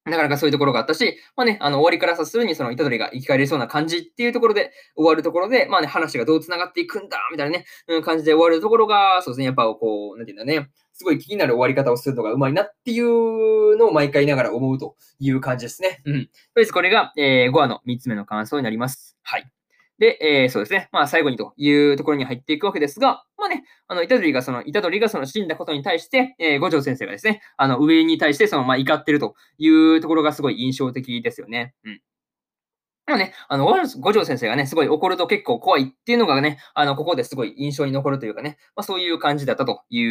[0.06, 10.70] なかなかそういうところがあったし、まあね、あの、終わりからさするにその、虎杖が生き返りそうな感じっていうところで終わるところで、まあね、話がどう繋がっていくんだ、みたいなね、うん、感じで終わるところが、そうですね、やっぱこう、なんていうんだね、
[11.02, 16.00] すごい気になる終わり方をするのがうまいなっていうのを毎回ながら思うという感じですね。
[16.06, 16.14] うん。
[16.14, 19.18] とりあえずこれが、えー、5話の3つ目の感想になります。
[19.24, 19.52] はい。
[19.98, 20.90] で、えー、そうですね。
[20.92, 31.74] まあ、最後にというところに入っていくわけですが、まあね、あの、イタドリがその、イタドリがその死んだことに対して、えー、五条先生がですね、あの、上に対してその、まあ、怒ってるというところがすごい印象的ですよね。
[31.84, 32.02] うん。
[33.12, 33.66] もね、あの、
[34.00, 40.04] 五条先生がね、すごい怒ると結構怖いっていうのがね、あの、ここですごい印象に残るというかね、まあ、そういう感じだったとい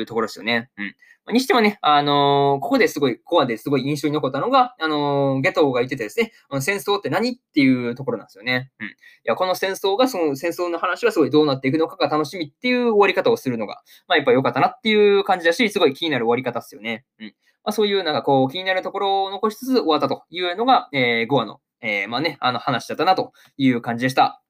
[0.00, 0.70] うところですよね。
[0.76, 0.94] うん
[1.30, 1.32] ま。
[1.32, 8.70] にしてもね、あのー、ここですごい、コアですごい印象に残ったのが、あのー、ゲトウが言っててですね、あの戦争って何っていうところなんですよね。
[8.80, 8.86] うん。
[8.86, 8.90] い
[9.24, 17.04] や、この戦争が、その戦争の話がすごいどうなっていくのかが楽しみっていう終わり方をするのが、まあ、やっぱ良かったなっていう感じだし、すごい気になる終わり方ですよね。
[17.18, 17.34] うん。
[17.62, 24.42] まあ、そういうなんかこう、気になるところを残しつつ終わったというのが、えー、5話の、えー、まあね、あの話だったなという感じでした。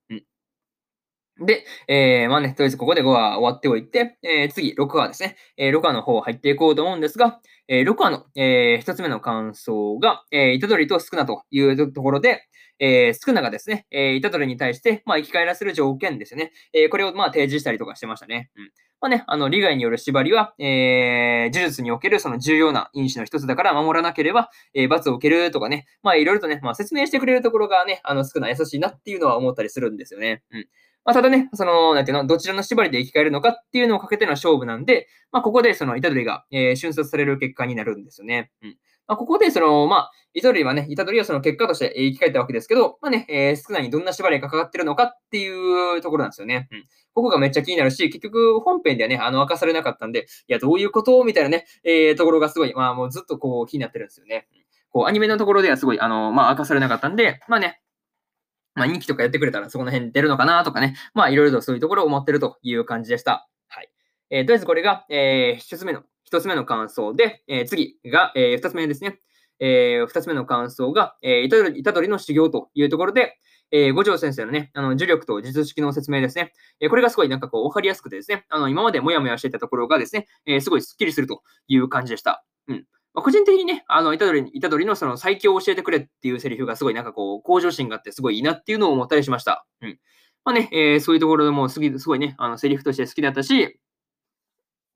[1.41, 5.37] で、えー、まあね、とりあえずここで5話終わっておいて、えー、次、6話ですね。
[5.57, 12.43] えー、6話の方入っていこうと思うんですが、えー、6話の、えー、1つ目の感想が、えー、虎杖と少なというところで、
[12.81, 16.53] えー、スクナがですね、えー、虎杖に対して、まあ、生き返らせる条件ですよね。
[16.73, 18.51] えー、これをまあ提示したりとかしてましたね。
[18.57, 18.73] うん。
[19.03, 30.43] まあね、あの、利害による縛りは、えー、呪術におけるその重要な因子の一つだから守らなければ、えー、罰を受けるとかね、まあいろいろとね、まあ説明してくれるところがね、あの、少ない優しいなっていうのは思ったりするんですよね。
[30.51, 30.67] うん。
[31.05, 38.51] まあ、ただね、その、なんていうの、どちらの縛りで生き返るのかっていうのをかけての勝負なんで、まあ、ここでその、イタドリが、えー、瞬殺される結果になるんですよね。
[38.63, 38.77] うん。
[39.11, 46.69] まあ、ここで、その、まあ、イタドリはね、イタドリはその結果として生き返ったわけですけど、まあね、えー、少ないにどんな縛りがかかってるのかっていうところなんですよね。
[46.71, 46.85] うん。
[47.13, 54.47] ここがめっちゃ気になるし、結局本編ではね、あの、明かされなかったんで、いや、どういうことみたいなね、えー、ところがすごい、まあもうずっとこう気になってるんですよね。
[54.91, 57.81] こう、アニメのところではすごい、あの、まあ明かされなかったんで、まあね、
[58.77, 63.49] まあ、2期とかやってくれたらそこの辺出るのかなとかね、まあ、いろいろとそういうところを思ってるという感じでした。
[63.67, 63.91] はい。
[64.31, 69.19] えー、とりあえずこれが、えー、1つ目の、1つ目の感想で、えー、次が、えー、2つ目ですね。
[69.61, 73.39] えー、2つ目の感想が、えー、イタドリの修行というところで、
[73.73, 76.53] えー、五条先生のね、あの、呪力と術式の説明ですね。
[76.81, 82.45] えー、これがすごいなんかこう、わかりやすくてですね、あの、今までもやもやしていたところがですね、えー、すごいスッキリするという感じでした。
[82.69, 82.87] うん。
[83.13, 89.67] まあ、個人的にね、あの、イタドリ、イタドリのその最強を教えてくれっていうセリフがすごいなんかこう、向上心があってすごいいいなっていうのを思ったりしました。
[89.83, 89.99] うん。
[90.45, 93.79] まあね、えー、そういうところでもすすごいね、あの、セリフとして好きだったし、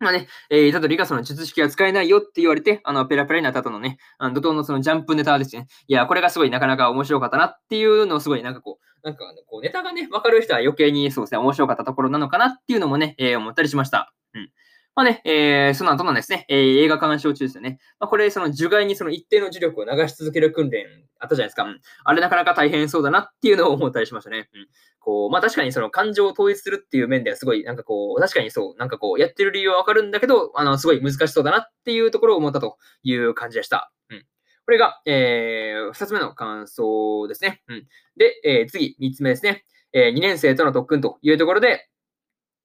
[0.00, 5.66] まあね、えー、イタドリがその術式は使えないよって言われて、あの、ペラペラになった後のね、あの怒涛のそのジャンプネタですね。
[5.86, 14.12] いや、これがすごいなかなか面白かったなっていうのをすごいなんかこう、なんかあのこうネタがね、わかる人は余計にそうですね、面白かったところなのかなっていうのもね、えー、思ったりしました。
[14.34, 14.50] うん。
[14.96, 17.78] まあね、えー、その後のですね、えー、映画鑑賞中ですよね。
[17.98, 20.86] まあ、これ、その樹害にその一定の磁力を流し続ける訓練
[21.18, 21.64] あったじゃないですか。
[21.64, 24.48] うん、あれなかなか大変そうだなっていうのを思ったりしましたね。
[24.54, 24.66] うん、
[25.00, 33.92] こう、まあ確かにその感情を統一するっていう面ではすごい、なんかこう、確かにそう、なんかこう、やってる理由はわかるんだけど、あの、すごい難しそうだなっていうところを思ったという感じでした。
[34.10, 34.24] うん。
[34.64, 37.62] これが、えー、二つ目の感想ですね。
[37.66, 37.86] うん。
[38.16, 39.64] で、えー、次、三つ目ですね。
[39.92, 41.88] えー、2年生との特訓というところで、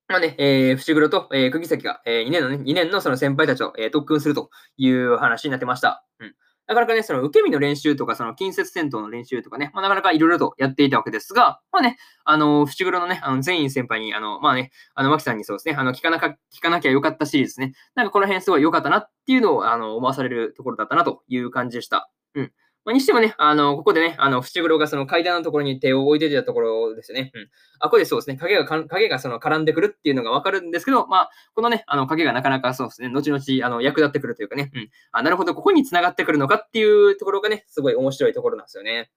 [0.09, 6.03] まあね、えー、伏黒と、えー、釘崎が、えー、2年のね、2年のその先輩たちを、えー、特訓するという話になってました。
[6.19, 6.33] うん。
[6.65, 17.73] なかなかね、その受け身の練習とか、その近接戦闘の練習とかね、まあ、なかなかいろいろとやっていたわけですが、まあね、あの、伏黒のね、あの、全員先輩に、あの、まあね、あの、牧さんにそうですね、あの、聞かなか、聞かなきゃよかったシリーズですね。
[17.93, 22.09] なんかこの辺すごい良かったなっていうのを、あの、思わされるところだったなという感じでした。
[22.33, 22.51] うん。
[22.85, 27.31] まあ、にしてもね、あの、ここでね、あの、伏黒がその階段のところに手を置いてたところですよね。
[27.33, 27.49] うん。
[27.79, 34.89] あ、ここでそうですね、影がか、影がその絡んでくるっていうのがわかるんですけど、まあ、このね、あの、影がなかなかそうですね、後々、あの、役立ってくるというかね、うん。
[35.11, 39.11] あ、なるほど、ここに繋がってくるのかっていうところがね、すごい面白いところなんですよね。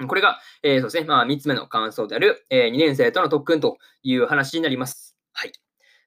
[0.00, 0.08] うん。
[0.08, 5.16] これが、えー、そうですね、まあ、3つ目の感想である、えー、2年生との特訓という話になります。
[5.32, 5.52] はい。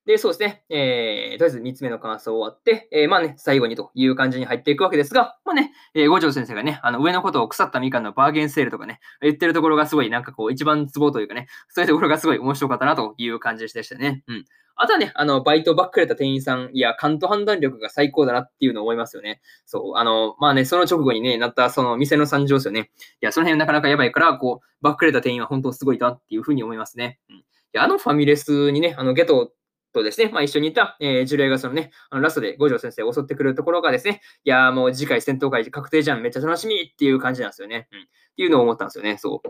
[0.05, 0.63] で、そうですね。
[0.69, 14.23] えー、とりあえず3つ目の感想終わって、えー、まあね、最後にという感じに入っていくわけですが、まあね、えー、五条先生がね、あの、上のことを腐ったみかんのバーゲンセールとかね、言ってるところがすごいなんかこう、一番ツボというかね、そういうところがすごい面白かったなという感じでしたね。
[14.27, 14.45] うん。
[14.77, 19.41] あとはね、あの、バイトばっかれた店員さん、いや、感と判断力が最高だなっていうのを思いますよね。
[19.65, 22.91] そう、あの、まあね、その直後にね、なったその店の惨状ですよね。
[23.21, 27.19] いや、その辺なかなかやばいから、こう、ばっかれた店員は本当すごいだっていうふうに思いますね。
[27.29, 27.35] うん。
[27.37, 29.53] いや、あのファミレスにね、あの、ゲト
[29.95, 37.87] とですね、まあ、一緒にいた、えー、呪霊がそのね、あのラストで五条先生を襲ってくるところがですね、いやもう次回戦闘会確定じゃん、めっちゃ楽しみっていう感じなんですよね。
[37.91, 38.01] うん。
[38.01, 38.03] っ
[38.35, 39.49] ていうのを思ったんですよね、そう。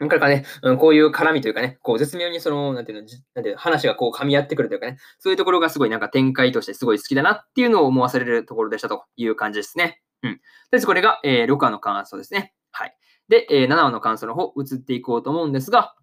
[0.00, 10.00] だかかね、うん、こういう絡みというかね、こう絶妙にその、なんていうの、なんていう話がこう噛み合ってくるというかね、そういうところがすごいなんか展開としてすごい好きだなっていうのを思わされるところでしたという感じですね。
[10.22, 10.34] うん。
[10.34, 10.42] とり
[10.74, 12.54] あえずこれが、えー、6話の感想ですね。
[12.70, 12.96] はい。
[13.28, 15.96] で、えー、7話の感想の方、移っていこうと思うんですが、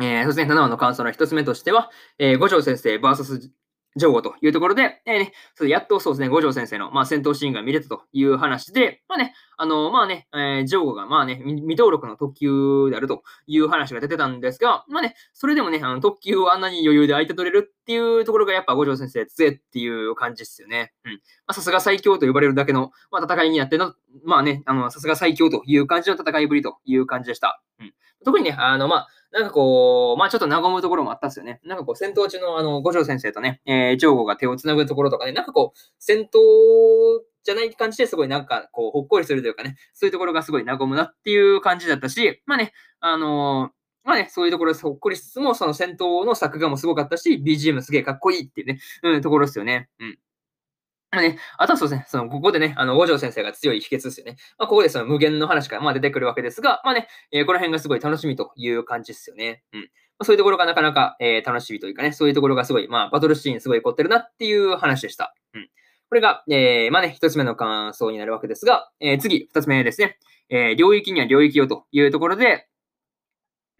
[0.00, 3.50] えー、そうですね、7話の感想の1つ目としては、えー、五条先生 VS
[3.96, 5.32] ジョーというところで、えーね、
[5.68, 20.92] やっとそうですね、五条先生の、まあ、戦闘シーンが見れたという話で、まあね、あの、まあね、えー、ジョーが、まあね、未登録の特急であるという話が出てたんですが、まあね、それでもね、あの特急をあんなに余裕で相手取れるっていうところがやっぱ五条先生強いっていう感じですよね。
[21.06, 21.12] うん。
[21.12, 27.62] まあ、さすが最強と呼ばれるだけの、まあ、戦いになっての、まあね、あの、さすが最強という感じの戦いぶりという感じでした。
[27.80, 27.94] うん。
[28.26, 31.60] 特にね、あの、まあ、なんかこう、まあちょっと和むところもあったんですよね。
[31.62, 36.38] なんかこう、戦闘中のあの、五条先生とね、えー、ジョーゴが手を繋ぐところとかね、なんかこう、戦闘
[37.44, 49.90] じゃない感じですごいなんかこう、ほっこりするというかね、そういうところがすごい和むなっていう感じだったし、まあね、あのーまあね、そういうところでほっこりしつつも、その戦闘の作画もすごかったし、BGM すげえかっこいいっていうね、うん、ところですよね。
[49.98, 50.18] うん。
[51.12, 54.36] ね、あとはそうですね、その、ここでね、あの、五条先生が強い秘訣ですよね。
[54.58, 59.62] まあ、ここでその無限の話が、まあ、出てくるわけですが、まあね、えー、この辺がすごい楽しみという感じですよね。
[59.72, 59.80] うん。
[59.80, 59.86] ま
[60.20, 65.34] あ、そういうところがなかなか、えー、楽しみというかね、そういうところがすごい、まあ、バトルシーンすごい凝ってるなっていう話でした。
[65.54, 65.68] うん。
[66.08, 70.18] これが、えー、まあね、一つ目の感想になるわけですが、えー、次、二つ目ですね。
[70.48, 72.66] えー、領域には領域をというところで、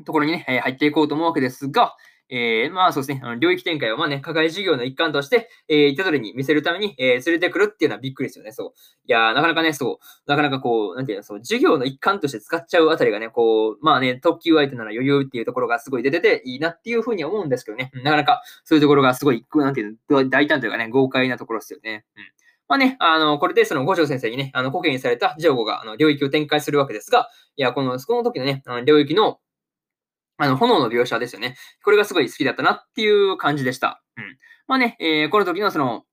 [0.05, 1.97] ところにね、え入っていこうと思うわけですが、
[2.29, 8.53] えー、まあそうですね、あの領域展開をまあね、課外事業の一環として、えー、イタドリに見せるために、えー、連れてくるっていうのはびっくりですよね。
[8.53, 8.73] そう。
[9.07, 22.05] いやなかなかね、そう、なかなかこう、なんていうの、そう、授業の一環として使っちゃうあたりがね、こう、まあね、特急相手なら余裕っていうところがすごい出てていいなっていうふうに思うんですけどね、なかなかそういうところがすごい、なんていうの、大胆というかね、豪快なところですよね。
[22.17, 22.23] うん。
[22.69, 29.39] まあね、あの、これでその五条先生にね、あの、古家にされたジョーゴが、あの、領域を展開するわけですが、いや、この、この時のね、あの領域の、
[30.39, 31.57] あの、炎の描写ですよね。
[31.85, 34.03] これがすごい好きだったなっていう感じでした。
[34.17, 34.39] うん。
[34.67, 36.05] まあね、えー、この時のその、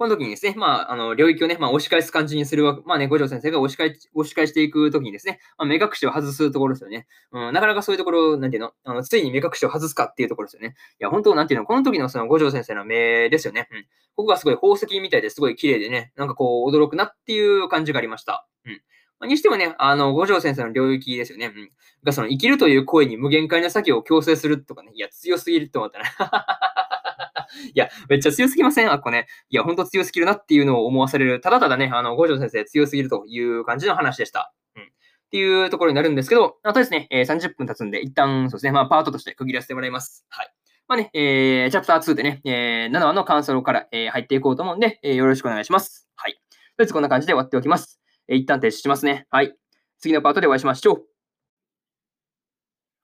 [0.00, 7.06] この時にですね、まあ、あの、領域をね、まあ、押し返す感じにするわけ、まあね、五条先生が押し返押し返していく時にですね、まあ、目隠しを外すところですよね。
[7.32, 10.74] うん、なかなかそういうところ、なんていうの、あのついに目隠しを外すかっていうところですよね。
[10.98, 13.68] いや、本当、なんていうの、この時のその五条先生の目ですよね。
[13.70, 13.82] うん。
[14.16, 18.48] ここがすごい宝石みたいですごい綺麗でね、なんかこう、驚くなっていう感じがありました。
[18.64, 18.80] うん。
[19.26, 21.46] にしてもね、あの、五条先生の領域ですよね。
[21.46, 21.70] うん。
[22.04, 24.92] が、その、生きるという声に無限界な作業を強制するとかね。
[24.94, 26.04] いや、強すぎるって思ったね。
[27.74, 28.90] いや、めっちゃ強すぎません？
[28.90, 29.26] あっこね。
[29.50, 31.40] いや、ほんと強すぎるなっていうのを思わされる。
[31.40, 34.52] ただただね、あの、五条先生強すぎるという感じの話でした。
[34.76, 34.82] うん。
[34.82, 34.86] っ
[35.30, 40.24] ていうところになるんですけど、あとですね、えー、30分経つんで、一旦、そうですね、まあ、パートとして区切らせてもらいます。
[40.30, 40.52] はい。
[40.88, 46.08] まあね、えー、チャプター2でね、えー、7話の感想から、えー、入っていこうと思うんで、えー、よろしくお願いします。
[46.16, 46.32] はい。
[46.32, 46.40] とり
[46.80, 48.00] あえずこんな感じで終わっておきます。
[48.30, 49.26] え、一旦停止しますね。
[49.30, 49.54] はい。
[49.98, 51.04] 次のパートでお会いしましょう。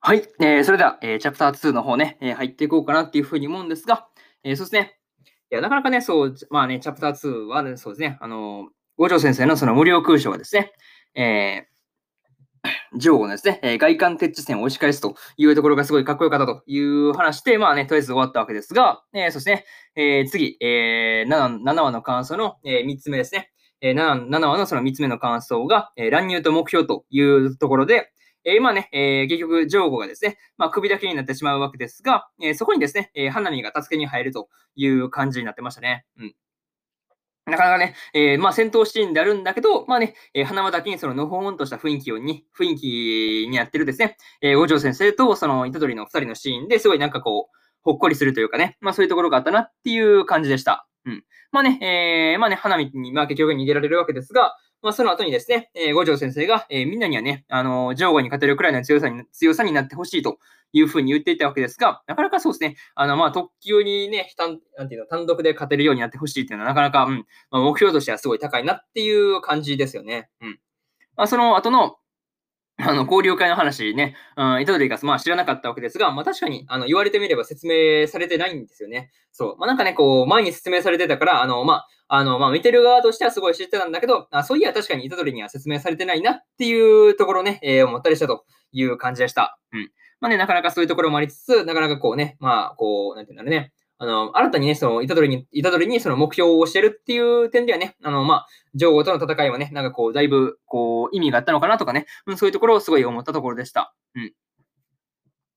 [0.01, 0.23] はい。
[0.41, 4.07] えー、それでは、えー、チャプター2の方ね、えー、入っていこうかなっていうふうに思うんですが、
[4.45, 4.99] えー、そうですね。
[5.51, 10.73] いや、なかなかね、そう、まあね、チャプター2は、ね、そうですね、あの、五条先生のその無料空所がですね、
[11.17, 19.65] えー、女王のですね、えー、外観鉄地線を押し返すというところがすごいかっこよかったという話で、まあね、とりあえず終わったわけですが、えー、そしてね、
[19.97, 23.51] えー、次、えー7、7話の感想の、えー、3つ目ですね。
[23.81, 28.13] えー、7, 7話のその3つ目の感想が、えー、乱入と目標というところで、
[28.45, 36.07] えー、まあね、えー、結局、ジョーゴがですね、まあ、首だけになってしまうわけですが、えー、そこにですね、えー、花見が助けに入るという感じになってましたね。
[36.19, 36.35] うん。
[37.47, 50.89] なかなかね、えー、まあ戦闘シーンであるんだけど、まあね、えー、花間だけにそののほほんとした雰囲気をに、雰囲気にやってるですね、えー、五条先生とその虎杖の二人のシーンですごいなんかこう、ほっこりするというかね、まあそういうところがあったなっていう感じでした。
[51.07, 51.25] うん。
[51.53, 60.39] まあね、えー、まあね、花見に、まあ結局逃げられるわけですが、まあ、その後にですね、えー、五条先生が、えー、みんなにはね、あのー、上後に勝てるくらいの強さに強さになってほしいと
[60.73, 70.29] いうふうに言っていたわけですが、なかなかそうですね、あの、まあ、特急にね、単なんていうの単独で勝てるようになってほしいっていうのは、なかなか、うん、まあ、目標としてはすごい高いなっていう感じですよね。
[70.41, 70.61] うん。
[71.17, 71.97] まあ、その後の、
[72.85, 79.11] あの、交流会の話ね、うん、イトドリが、まあ知らなかったわけですが、まあ確かに、あの、言われてみれば説明されてないんですよね。
[79.33, 79.57] そう。
[79.57, 89.59] まあなんかね、こう、前に説明されてたから、あの、まあ、あの、まあ見てる側としてはすごい知ってたんだけど、あそういや確かにイトドリには説明されてないなっていうところね、えー、思ったりしたという感じでした。
[89.73, 89.91] うん。
[90.21, 103.95] まあね、なかなかそういうところもありつつ、なかなかこうね、まあ、こう、なんていうんだろうね、あの、新たにね、その、イタドリに、イタドリにその目標をしてるっていう点ではね、あの、まあ、女王との戦いはね、なんかこう、だいぶ、こう、意味があったのかなとかね、うん、そういうところをすごい思ったところでした。
[104.15, 104.33] うん。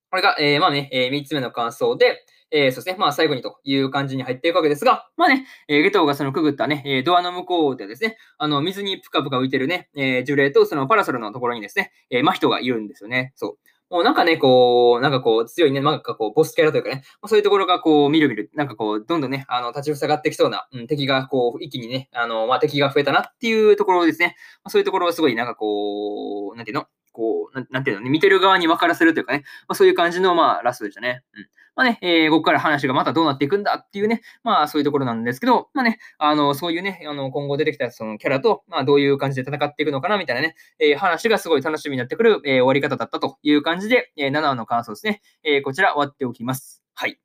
[0.09, 13.33] これが、えー、まあね、えー、3つ目の感想で、えー、そして、まあ、最後にという感じに入っていくわけですが、まあね、えー、ゲトウがそのくぐったね、えドアの向こうでですね、あの、水にぷかぷか浮いてるね、えー、樹齢とそのパラソルのところにですね、えー、真人がいるんですよね。
[13.35, 13.57] そう。
[13.89, 24.35] もうなんかね、こう、なんかこう、強いね、なんかこう、ボスキャラというかね、そういうところがこう、みるみる、なんかこう、どんどんね、あの、立ち塞がってきそうな、うん、敵がこう、一気にね、あの、まあ、敵が増えたなっていうところですね。
[24.67, 26.85] そういうところはすごい、なんかこう、なんていうの？
[27.11, 28.03] こう、なんなんていうの？
[28.03, 31.23] ね、見てる側に分からせるというかね、まあ、そういう感じの、まあ、ラストでしたね。
[31.33, 31.47] うん。
[31.75, 46.83] まあね、えー、ここから話がまたどうなっていくんだっていうね、まあそういうところなんですけど、まあね、あの、そういうね、あの、今後出てきたそのキャラと、まあどういう感じで戦っていくのかなみたいなね、えー、話がすごい楽しみになってくる、えー、終わり方だったという感じで、えー、7話の感想ですね、えー、こちら終わっておきます。
[46.95, 47.19] はい。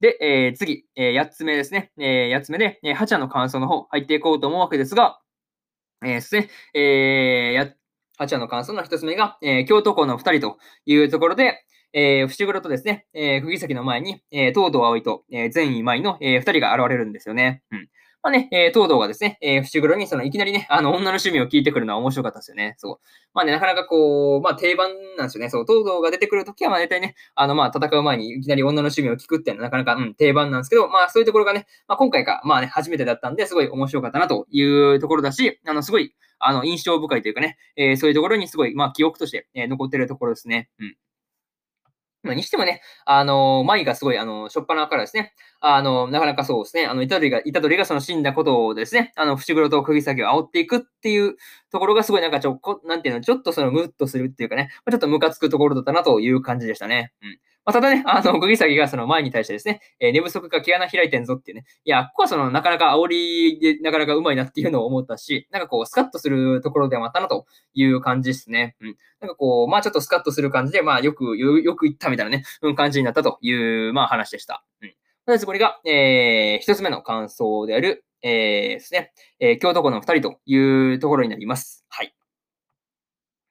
[0.00, 1.92] で、えー、次、えー、8つ目ですね。
[1.98, 5.20] えー、8つ目で、えー、8話の感想の方入っていこうと思うわけですが、
[6.02, 7.74] えー、ですね、えー、
[8.18, 17.62] 8話の感想の1つ目が、えー、京都校の2人というところで、えー、伏黒とですね、えー、釘崎の前に、えー、東堂葵と、えー、善意舞の、えー、二人が現れるんですよね。
[17.70, 17.88] うん。
[18.22, 22.74] まあね、えー、東堂がですね、えー、伏黒にそのいきなりね、あの、女の趣味を聞いてくるのは面白かったですよね。
[22.76, 22.98] そう。
[23.32, 25.48] まあね、なかなかこう、まあ定番なんですよね。
[25.48, 40.68] そう、東堂が出てくるときは、まあ大体ね、あの、まあ戦う前にいきなり女の趣味を聞くっていうのはなかなか、うん、定番なんですけど、まあそういうところがね、まあ今回か、まあね、初めてだったんで、すごい面白かったなというところだし、あの、すごい、あの、印象深いというかね、えー、そういうところにすごい、まあ記憶として、えー、残ってるところですね。
[40.78, 40.96] うん。
[42.22, 51.36] まあ、にしてもね、あの、舞がすごい、あの、しょっぱなからですね、あの、なかなかそうですね、あの、イタドリが、イタドリがその死んだことをですね、あの、伏黒と釘先を煽っていくっていう
[51.72, 57.12] ところがすごいなんかちょこ、なんていうの、ちょっとそのムッとするっていうかね、まあちょっとムカつくところだったなという感じでしたね。
[57.22, 57.38] うん。
[57.64, 68.76] まあ、ただね、 あの、釘崎がその前に対してですね、えー、寝不足か毛穴開いてんぞっていうね、いや、ここはその、なかなか煽りで、なかなかうまいなっていうのを思ったし、なんかこう、スカッとするところでもあったなという感じですね。
[68.80, 68.96] うん。
[69.20, 74.64] なんかこう、まあちょっとスカッとする感じで、まあよく、よく言ったみたいなね、うん、感じになったという、まあ話でした。
[74.80, 74.88] うん。
[74.88, 74.94] と
[75.28, 78.32] りあえずこれが、えー、一つ目の感想である、えー、
[78.74, 80.58] ですね、えー、京都校の二人とい
[80.94, 81.84] うところになります。
[81.88, 82.14] はい。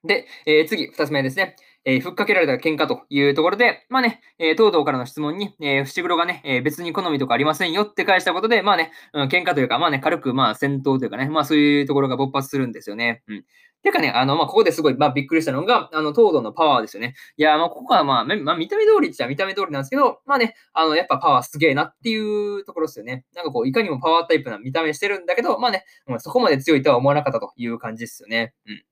[0.04, 1.56] で、えー、次、二つ目ですね。
[1.84, 13.22] えー、ふっかけられた喧嘩というところで、まあね、えー、東堂からの質問に、えー、伏黒がね、えー、別に好みとかありませんよって返したことで、まあね、うん、喧嘩というか、まあね、軽く、まあ戦闘というかね、まあそういうところが勃発するんですよね。
[13.28, 13.44] うん。
[13.82, 17.14] てかね、あの、まあ、ここですごい、まあ、びっくりしたのが、あの、東堂のパワーですよね。
[17.38, 23.24] いや、まあ、ここはまあ、まあ、見た目通りっちゃ見た目通りなんですけど、まあね、あの、やっぱパワーすげえなっていうところですよね。
[23.34, 25.84] なんかこう、いかにもパワータイプな見た目してるんだけど、まあね、
[26.18, 28.52] そこまで強いとは思わなかったという感じですよね。
[28.66, 28.82] うん。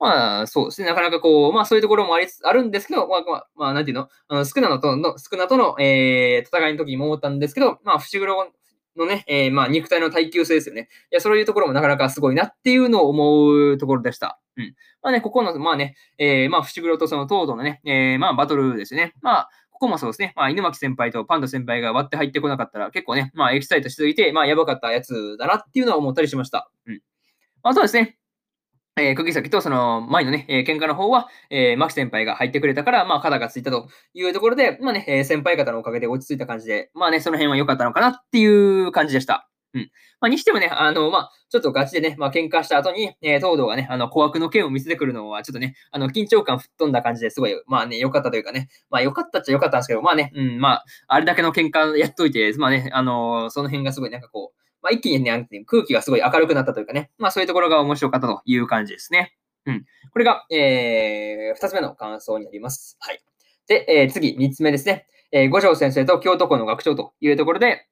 [0.00, 0.86] まあ、そうですね。
[0.86, 8.52] なかなかこう、まあそういうところもありあるんですけど、まあ、まあ、まあ、なんていうの、あのスクナのとの、スクナとの、えー、戦いの時にも思ったんですけど、まあ、伏黒
[8.96, 10.88] のね、えー、まあ肉体の耐久性ですよね。
[11.10, 14.40] いや、そういうところもなかなかすごいなっていうのを思うところでした。
[14.56, 14.74] うん。
[15.02, 19.14] まあね、ここの、まあね、えー、まあ、伏黒とその東堂のね、えー、まあ、バトルですね。
[19.20, 26.68] まあ、ここもそうですね、まあ、犬巻先輩とパンダ先輩が割って入ってこなかったら、結構ね、まあ、エキサイトしすぎて、まあ、やばかったやつだなっていうのは思ったりしました。
[26.86, 27.00] うん。
[27.62, 28.18] まあとはですね、
[29.00, 39.48] えー、釘崎とその前のね、えー、喧嘩の方は、えー、牧先輩が入ってくれたから、まあ、肩がついたというところで、まあね、えー、先輩方のおかげで落ち着いた感じで、まあね、その辺は良かったのかなっていう感じでした。
[39.74, 39.90] うん。
[40.20, 59.34] まあ、にしてもね、あの、まあ、ちょっとガチでね、まあ、喧嘩した後に、えー、東堂がね、あの、小悪の剣を見せてくるのは、ちょっとね、あの、緊張感吹っ飛んだ感じですごい、まあね、良かったというかね、まあ、良かったっちゃ良かったんですけど、まあね、うん、まあ、あれだけの喧嘩やっといて、まあね、あのー、その辺がすごいなんかこう、まあ、一気にね、空気がすごい明るくなったというかね、まあ、そういうところが面白かったという感じですね。
[59.66, 59.84] うん。
[60.12, 62.96] これが、えー、つ目の感想になります。
[63.00, 63.20] はい。
[63.66, 65.06] で、えー、次、三つ目ですね。
[65.30, 67.86] えー、五条先生と京都校の学長というところで、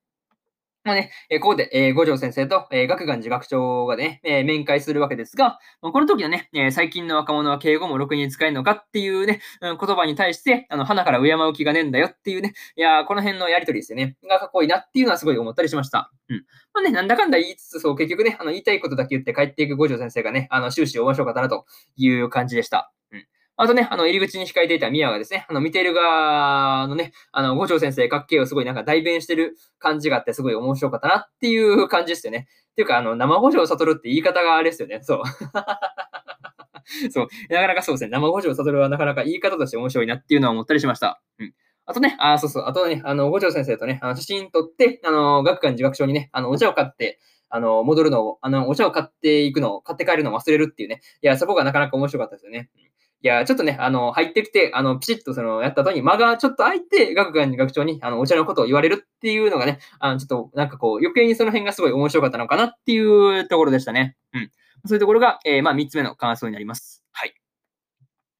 [0.86, 16.12] まあね、えここで、え五条先生と、え学願寺学長がね、え面会するわけですが、まこの時のね、え最近の若者は敬語もろくに使えるのかっていうね、うん、言葉に対して、あの、花から敬う気がねえんだよっていうね、いやこの辺のやりとりですよね、がかっこいいなっていうのはすごい思ったりしました。
[16.28, 16.44] うん。
[16.72, 21.64] まあね、なんだかんだ言いつつ、そう、結局ね、あの、言いたいことだけ言って帰っていく五条先生がね、あの、終始面白かったなと
[21.96, 22.92] いう感じでした。
[23.58, 32.48] あとね、あの、入り口に控えていたミヤがですね、あの、見ている側のね、あの、五条先生、かっけをすごいなんか代弁してる感じがあって、すごい面白かったなっていう感じですよね。
[32.72, 35.00] っていうか、あの、生五条悟って言い方があれですよね。
[35.02, 35.22] そう。
[37.10, 37.28] そう。
[37.48, 38.10] なかなかそうですね。
[38.10, 41.22] 生五条悟はなかなか言い方として面白いなっていうのは思ったりしました。
[41.38, 41.54] うん。
[41.86, 42.64] あとね、あ、そうそう。
[42.66, 51.00] あとね、あの、五条先生とね、あの写真撮って、あの、学館自学長にね、あの、お茶を買って、あの、戻るのを、あの、お茶を買っていくのを、買って帰るのを忘れるっていうね。
[51.22, 52.68] いや、そこがなかなか面白かったですよね。
[52.76, 52.86] うん
[53.26, 63.00] いや、ちょっとね、あの、入ってきて、あの、ピシッとその、やった後に間がちょっと空いて、学館学長に、あの、お茶のことを言われるっていうのがね、あの、ちょっと、なんかこう、余計にその辺がすごい面白かったのかなってい
[63.40, 64.16] うところでしたね。
[64.32, 64.50] うん。
[64.86, 67.02] そういうところが、えー、まあ、3つ目の感想になります。
[67.10, 67.34] はい。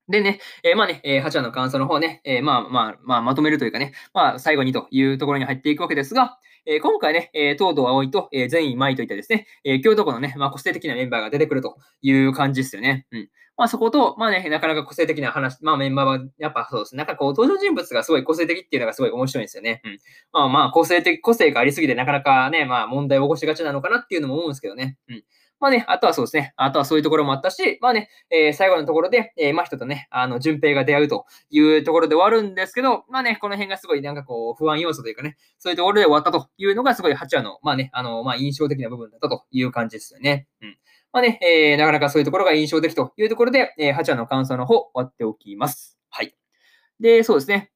[0.07, 13.07] でね、えー、まあね、えー、8話の感想の方ね、えー、まあまあ、まあ、まとめるというかね、まあ、最後にというところに入っていくわけですが、え、今回ね、えー、東堂葵と、え、善意舞といったですね、え、京都校のね、まあ、個性的なメンバーが出てくるという感じですよね。
[13.13, 13.29] うん。
[13.57, 16.99] まあそこと、まあね、なかなか個性的な話、まあメンバーは、やっぱそうですね。
[16.99, 19.81] なんかこう、登場人物がすごい個性的っていうのがすごい面白いんですよね。
[19.83, 19.99] うん。
[20.33, 24.99] まあまあ、個性的、個性がありすぎてなかなかね、まあ問題を起こしがちなのかなっていうのも思うんですけどね。
[25.09, 25.25] うん。
[25.59, 26.53] まあね、あとはそうですね。
[26.57, 40.47] あとはそういうところもあったし、まあね、えー、最後のところで、えー、真人とね、あの、順平が出会うというところで終わるんですけど、まあね、この辺がすごいなんかこう、不安要素というかね、そういうところで終わったというのがすごい8話の、まあね、あの、まあ印象的な部分だったという感じですよね。
[40.61, 40.79] うん。
[41.13, 45.99] まあね、えー、なかなかそういうところが印象的というところで、えー、8話の感想の方、終わっておきます。
[46.11, 46.37] はい。
[47.01, 47.71] で、そうですね。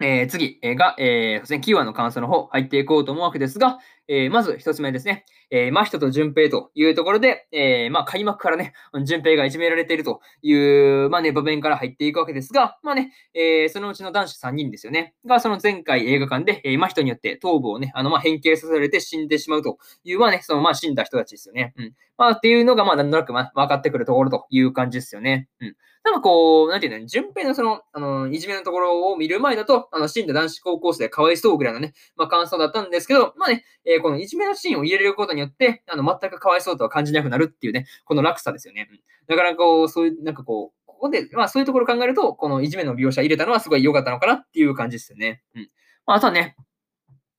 [0.00, 3.78] えー、次が、えー、キーワードの感想の方、入っていこうと思うわけですが、
[4.08, 5.24] えー、まず一つ目ですね。
[5.50, 8.72] えー、真人と順平というところで、えー、まあ、開幕からね、
[9.04, 15.14] 順平がいじめられているという、まあね、場面から入っていくわけですが、まあね、えー、そのうちの男子3人ですよね。
[15.24, 21.72] が、その前回映画館で、えー、真人によって頭部をね、あの、まあ、変形させられて死んでしまうという、まあね、その、まあ、死んだ人たちですよね。
[21.78, 21.92] うん。
[22.18, 25.48] まあ、っていうのが、まあ、なんとなく、まあ、分かってくるところという感じですよね。
[25.60, 25.76] うん。
[26.04, 38.86] なんかこう、なんていうの、順平のその、あの、いじめのところを見る前だと、あの、死んだ男子高校生かわいそうぐらいのね、まあ、感想だったんですけど、まあね、えー、このいじめのシーンを入れることによって、あの、全くかわいそうとは感じなくなるっていうね、この落差ですよね。
[39.28, 45.42] だからこう、そういう、なんかこう、ここで、まあそういうところを考えると、このいじめの描写入れたのはすごい良かったのかなっていう感じですよね。
[45.54, 45.70] うん。
[46.06, 46.54] まあ、あとはね、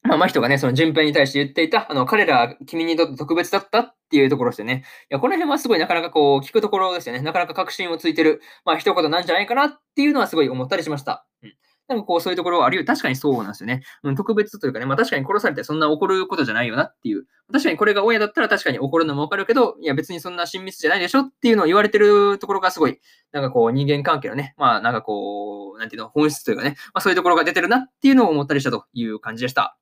[0.07, 4.83] まあ、真人がね、その順平に対して言っていた、あの、彼らは、君にとって特別だったっていうところですよね。
[5.09, 7.21] いや、この辺はすごいなかなかこう、聞くところですよね。
[7.21, 11.25] なかなか確信をついてる、まあ、一言なんじゃないかなっていうのはすごい思ったりしました。
[11.43, 11.53] うん。
[11.87, 12.85] なんかこう、そういうところはあるよ。
[12.85, 13.83] 確かにそうなんですよね。
[14.03, 17.25] うん、特別というかね、まあ確かに殺されてそんな怒ることじゃないよなっていう。
[17.51, 22.99] 確かにこれが親だったら確かに怒るのもわかるけど、いや別にそんな親密じゃないでしょっていうのを言われてるところがすごい、
[23.31, 29.77] なんかこう人間関係のね、まあなんかこう、なんていうの、本質というかね、まあそういうところが出てるなっていうのを思ったりしたという感じでした。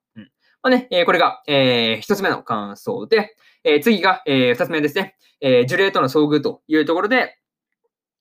[0.63, 3.35] まあね、えー、これが、えー、一つ目の感想で、
[3.65, 5.17] えー、次が、えー、二つ目ですね。
[5.41, 7.37] えー、樹齢との遭遇というところで、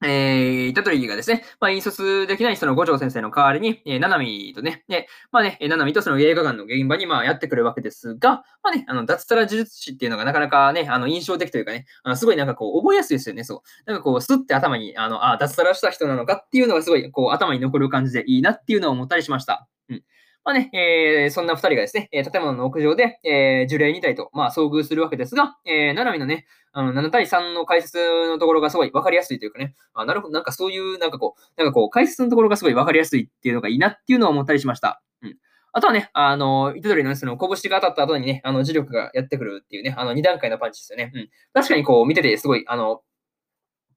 [0.04, 13.90] えー、イタトリがですね、まあ、引率できないその五条先生の代わりに、えー、ナナミとね、で、まあね、ナナミとその映画館の現場にまあやってくるわけですが、まあね、あの、脱サラ呪術師っていうのがなかなかね、あの、印象的というかね、あのすごいなんかこう、覚えやすいですよね、そう。
[13.90, 19.68] なんかこう、スッて頭に、あの、あ、脱サラした人なのかっていうのがすごい、こう、頭に残る感じでいいなっていうのを思ったりしました。
[19.88, 20.02] うん。
[20.44, 35.00] まあね、えー、そんな二人がですね、建物の屋上で、えー、樹齢2体と、まあ、遭遇するわけですが、えー、ナナミのね、あの、7対3の解説のところがすごい分かりやすいというかね、あなるほど、なんかそういう、なんかこう、なんかこう、解説のところがすごい分かりやすいっていうのがいいなっていうのを思ったりしました。
[35.22, 35.36] うん。
[35.72, 41.12] あとはね、あの、糸取りのその拳が当たった後にね、あの、磁力がやってくるっていうね、あの、2段階のパンチですよね。
[41.14, 41.28] うん。
[41.52, 43.02] 確かにこう、見ててすごい、あの、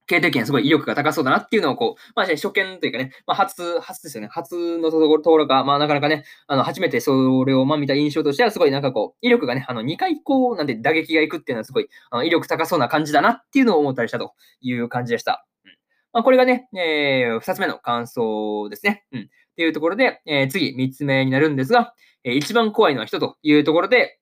[0.07, 4.27] 系統権すごい威力が高そうだなっていうのをこう、まあ、初見というかね、まあ、初、初ですよね。
[4.31, 15.45] 初のところ、ところが、まあ、なかなかね、あの、初めてそれを、まあ、見た印象としては、すごいなんかこう、威力がね、あの、2回こう、なんで打撃がいくっていうのはすごい、あの威力高そうな感じだなっていうのを思ったりしたという感じでした。
[15.65, 15.71] うん。
[16.13, 19.05] まあ、これがね、えー、2つ目の感想ですね。
[19.11, 19.21] うん。
[19.21, 19.25] っ
[19.55, 21.93] ていうところで、えー、次、3つ目になるんですが、
[22.23, 24.19] えー、一番怖いのは人というところで、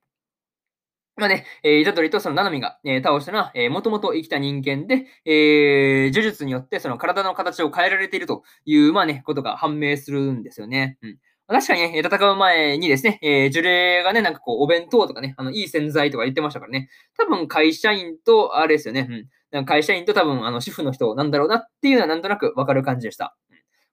[1.16, 10.98] まあね、えー、イタドリとそのナナミが、えー、倒したのは、えー、もともと生きた人間で、えー、呪術によってその体の形を変えられているという、まあね、ことが判明するんですよね。
[11.04, 11.18] うん。
[11.48, 19.66] 確かにね、戦う前にですね、えー、呪霊がね、なんかこう、お弁当とかね、あの、いい洗剤とか言ってましたからね、多分会社員と、あれですよね、うん。
[19.66, 23.36] 会社員と多分、あの、主婦の人なんだろうなっていうのはなんとなくわかる感じでした。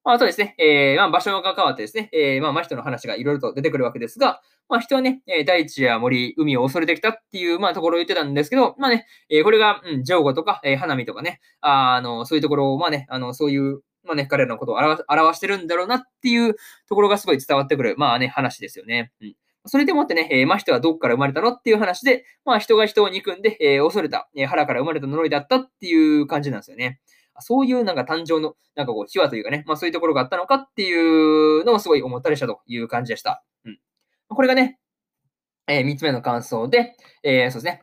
[0.05, 4.41] まあ、あとですね、えー、まあ、場所が変わってですね、えー、まあ、真人の話がいろいろと出てくるわけですが、
[4.71, 16.55] まあ、人はね、大地や森、海を恐れてきたっていう、まあ、ところを言ってたんですけど、まあね、え、これが、うん、ジョーゴとか、え、花見とかね、あ、の、そういうところを、まあね、あの、そういう、まあね、彼らのことを表してるんだろうなっていう
[16.89, 19.13] ところがすごい伝わってくる、まあね、話ですよね。
[19.21, 19.35] うん。
[19.67, 27.01] それでもってね、えー、真人はどこから生まれたのっていう話で、まあ人が人を憎んで、えー、恐れた、えー、腹から生まれた呪いだったっていう感じなんですよね。
[27.41, 33.45] そういうなんか誕生の、なんかこう、秘話というかね、まあそういうところがあったのかっていうのをすごい思ったりしたという感じでした。
[33.65, 33.79] うん。
[34.31, 34.79] これがね、
[35.67, 37.83] えー、3つ目の感想で、えー、そうですね。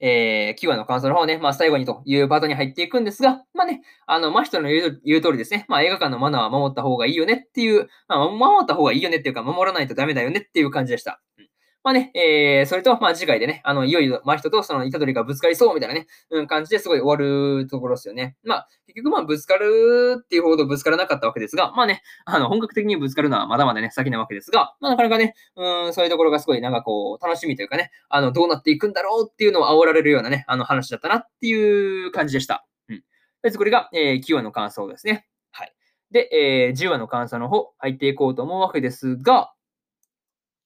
[0.00, 11.20] えー、9話の感想の方ね、まあ最後にというパートに入っていくんですが、まあね、あの、真人の言う言う通りですね、まあ映画館のマナーは守った方がいいよねっていう、まあ守った方がいいよねっていうか、守らないとダメだよねっていう感じでした。
[11.84, 18.36] まあね、えー、それと、まあ次回でね、あの、いよいよ真人とその虎杖がぶつかりそうみたいなね、うん、感じですごい終わるところですよね。
[18.42, 32.66] まあ、結局まあぶつかるっていうほどぶつからなかったわけですが、まあね、あの、本格的にぶつかるのはまだまだね、先なわけですが、まあなかなかね、うん、そういうところがすごいなんかこう、楽しみというかね、あの、どうなっていくんだろうっていうのを煽られるようなね、あの話だったなっていう感じでした。
[32.88, 33.02] うん。
[33.42, 35.26] で、これが、えー、9話の感想ですね。
[35.52, 35.72] はい。
[36.10, 39.52] で、えー、10話の感想の方、入っていこうと思うわけですが、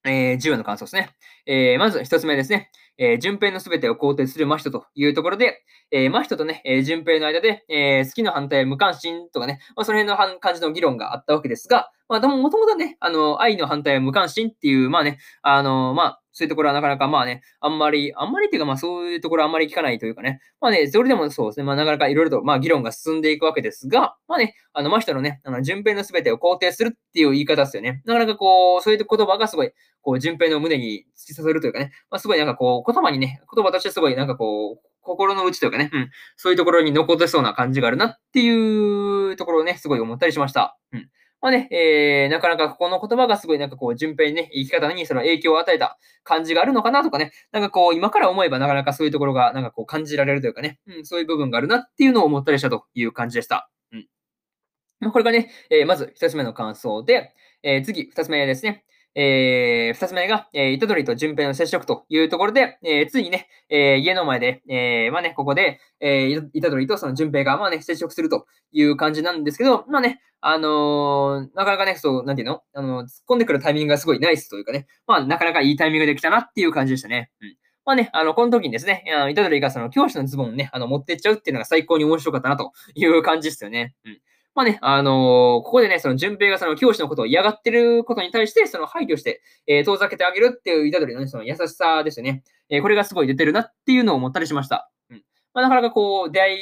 [0.04, 1.10] えー、10話の感想ですね。
[1.46, 2.70] えー、まず一つ目ですね。
[2.98, 28.02] えー、順平のすべてを肯定する真人というところで、えー、真人とね、えー、順平の間で、えー、好きの反対は無関心とかね、まあ、その辺の感じの議論があったわけですが、まあ、でももともとね、あの、愛の反対は無関心っていう、まあね、あの、まあ、そういうところはなかなかまあね、あんまり、あんまりっていうかまあそういうところはあんまり聞かないというかね、まあね、それでもそうですね、まあなかなかいろいろとまあ議論が進んでいくわけですが、まあね、あの、真人のね、あの、順平のすべてを肯定するっていう言い方ですよね。
[28.06, 40.78] なかなかこう、そういう言葉がすごい、こう、順平の胸に突き刺さるというかね、まあすごいなんかこう、言葉にね、言葉としてすごいなんかこう、心の内というかね、うん、そういうところに残ってそうな感じがあるなっていうところをね、すごい思ったりしました。
[40.92, 41.08] うん。
[41.42, 53.68] まあね、えー、なかなかここの言葉がすごいなんかこう、順平にね、生き方にその影響を与えた感じがあるのかなとかね、なんかこう、今から思えばなかなかそういうところがなんかこう感じられるというかね、うん、そういう部分があるなっていうのを思ったりしたという感じでした。
[53.90, 54.06] うん。
[55.00, 57.34] まあ、これがね、えー、まず一つ目の感想で、
[57.64, 58.84] えー、次、二つ目ですね。
[59.14, 72.62] えー、二つ目が、えー、糸取りと順平の接触というところで、えー、ついにね、えー、家の前で、えー、まあね、ここで、えー、糸取りとその順平が、まあね、接触するという感じなんですけど、まあね、あのー、なかなかね、そう、なんていうの？
[72.74, 77.30] あのー、突っ込んでくるタイミングがすごいナイスというかね、まあ、なかなかいいタイミングで来たなっていう感じでしたね。
[77.40, 77.56] うん。
[77.84, 83.94] まあね、あの、この時にですね、あの、虎杖がその教師のズボンをね、あの、持ってっちゃうっていうのが最高に面白かったなという感じですよね。
[84.04, 84.18] うん。
[84.54, 92.42] まあね、あのー、ここでね、その順平がその教師のことを嫌がってることに対して、その配慮して、えー、遠ざけてあげるっていう虎杖のね、その優しさですよね。
[92.68, 94.90] えー、これがすごい出てるなっていうのを思ったりしました。
[95.10, 95.22] うん。
[95.54, 96.58] まあ、なかなかこう、出会い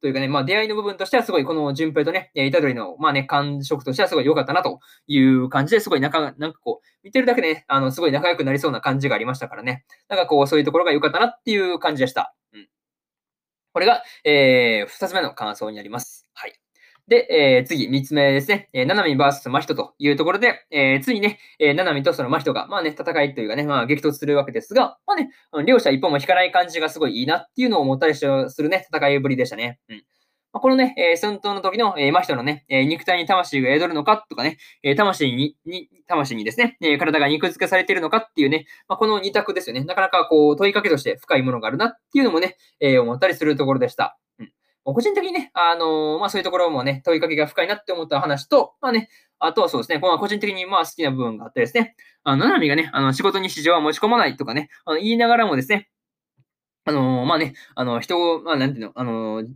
[0.00, 9.84] というかね、まあ出会いの部分としてはすごいこの順平とね、虎杖の、まあね、感触としてはすごい良かったなという感じですごい仲、なんかこう、見てるだけでね、あの、すごい仲良くなりそうな感じがありましたからね。
[10.08, 12.34] なんかこう、そういうところが良かったなっていう感じでした。
[12.52, 12.68] うん。
[13.72, 16.28] これが、えー、二つ目の感想になります。
[16.34, 16.54] はい。
[17.08, 18.68] で、えー、次、三つ目ですね。
[18.72, 25.30] えー、ナナミ VS マヒトというところで、えー、ついにね、えー、ナナミとそのマヒトが、まあね、戦いというかね、まあ激突するわけですが、まあね、
[25.64, 29.78] 両者一本も引かない感じがすごいいいなっていうのを思ったりするね、戦いぶりでしたね。
[29.88, 30.02] うん。
[30.52, 39.84] まあ、このね、えー、戦闘の時の、えー、真人のね、えー、肉体に魂が宿るのかとかね、えー、魂に、に、魂にですね、えー、体が肉付けされているのかっていうね、まあ、この二択ですよね。
[39.84, 44.18] なかなかこう、問いかけとして深いものがあるなっていうのもね、えー、思ったりするところでした。
[44.94, 49.08] 個人的にね、あのー、まあそういうところもね、問いかけが深いなって思った話と、まあね、
[49.38, 55.88] あとはそうですね、この個人的にまあ好きな部分があってですね、あの、ななみがね、あの、仕事に市場は持ち込まないとかね、あの言いながらもですね、
[56.84, 59.46] あのー、まあね、あの、人を、まあなんていうの、あのー、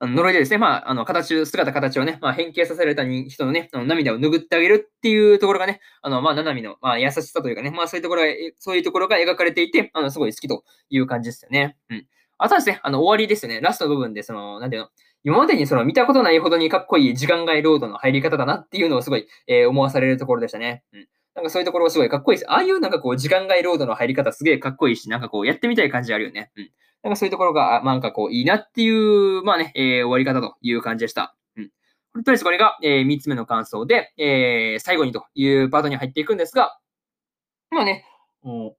[0.00, 8.28] あの呪いでですね、まあ、あの、形、姿、形をね、まあ、変形させられた人のね、あの涙を拭ってあげるっていうところがね、あの、まあ、ななみの、まあ、優しさというかね、まあ、そういうところが、
[8.58, 11.76] そういうところが描かれていて、あの、すごい好きという感じですよね。
[11.90, 12.06] うん。
[12.38, 13.60] あとはですね、あの、終わりですよね。
[13.60, 14.88] ラストの部分で、その、なんていうの、
[15.24, 20.84] 今までにその見たことないほどにかっこいい時間外ロードの入り方だなっていうのをすごい、えー、思わされるところでしたね。
[20.92, 21.08] うん。
[21.34, 22.50] なんかそういうところがすごいかっこいいです。
[22.50, 26.50] ああいうなんかこう時間外ロードの入り方すげえかっこいいし、なんかこうやってみたい感じあるよね。
[26.56, 26.70] うん。
[27.04, 31.34] なんかそういうところが、あなんかこういいなっていう、まあね、えー、終わり方という感じでした。
[31.56, 31.64] うん。
[31.66, 31.70] と
[32.18, 36.78] りあえずこれが、えー、3つ目の感想で、えー、最後にというパートに入っていくんですが、
[37.70, 38.04] まあね、
[38.44, 38.72] うん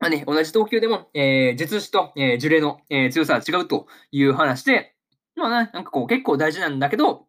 [0.00, 4.94] まあね、同じ投球でも、えー、術師と、えー、呪霊の、えー、強さは違うという話で、
[5.36, 7.26] まあね、なんかこう結構大事なんだけど、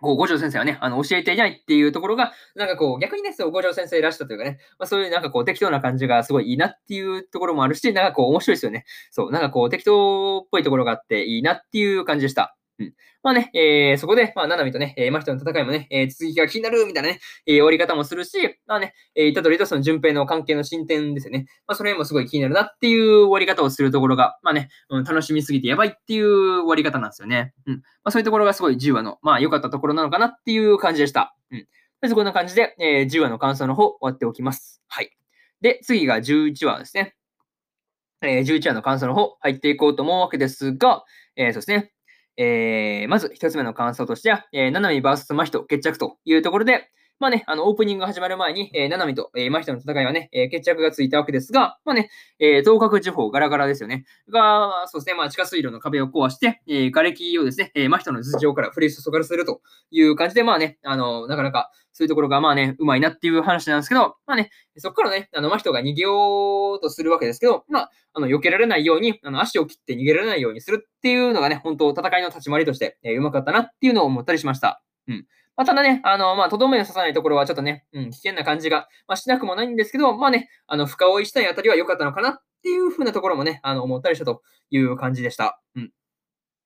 [0.00, 8.84] こう、五条先生はね、あの、教えていないっていうところが、なんかこう、逆にね、そう、五条先生らしたというかね、まあそういうなんかこう、適当な感じがすごいいいなっていうところもあるし、なんかこう、面白いですよね。
[9.12, 12.56] そう、なんかこう、適当っぽいところがあっていいなっていう感じでした。
[12.78, 12.94] うん。
[13.22, 21.46] まあね、えー、そこで、まあ、ナナミとね、えー、マヒトの戦いもね、えー、続きが気になるみたいなね、えー、終わり方もするし、まあね、えー、イタドリとその順平の関係の進展ですよね。
[21.66, 27.54] まあ、それもすごい気になるなっていう終わり方をするところが、まあね、うん、楽しみすぎてやばいっていう終わり方なんですよね。
[27.66, 27.74] うん。
[27.76, 31.36] まあ、そういうところがすごい10話の、まあ、良かったところなのかなっていう感じでした。
[31.50, 31.66] うん。
[32.02, 34.82] まずこんな感じで、えー、10話の感想の方終わっておきます。
[34.88, 35.10] はい。
[35.60, 37.14] で、次が11話ですね。
[38.20, 41.04] えー、11話の感想の方入っていこうと思うわけですが、
[41.36, 41.93] えー、そうですね。
[42.36, 52.10] えー、まず一つ目の感想としては、えー、ナナミ VS マヒト決着というところで、まあね、あの、オープニングが始まる前に、えー、ナナミと、えー、マヒトの戦いはね、えー、決着がついたわけですが、まあね、
[52.40, 54.04] えー、東角地方ガラガラですよね。
[54.28, 59.60] が、そうですね、まあ、地下水路の壁を壊して、えー、瓦礫をですね、えー、マヒトの頭上から降り注がせると
[59.90, 74.82] いう感じで、まあね、あの、なかなか、そういうところがまあね、うまいなっていう話なんですけど、まあね、そこからね、あの、真人が逃げようとするわけですけど、まあ、あの、避けられないように、あの、足を切って逃げられないようにするっていうのがね、本当戦いの立ち回りとして、えー、うまかったなっていうのを思ったりしました。
[75.06, 75.26] うん。
[75.56, 85.60] まあ、ただね、あの、まあ、とどめを刺さないところはちょっとね、うん、危険な感じが、まあ、しなくもないんですけど、まあね、あの、深追いしたいあたりは良かったのかなっていう風なところもね、あの、思ったりしたという感じでした。
[85.76, 85.92] うん。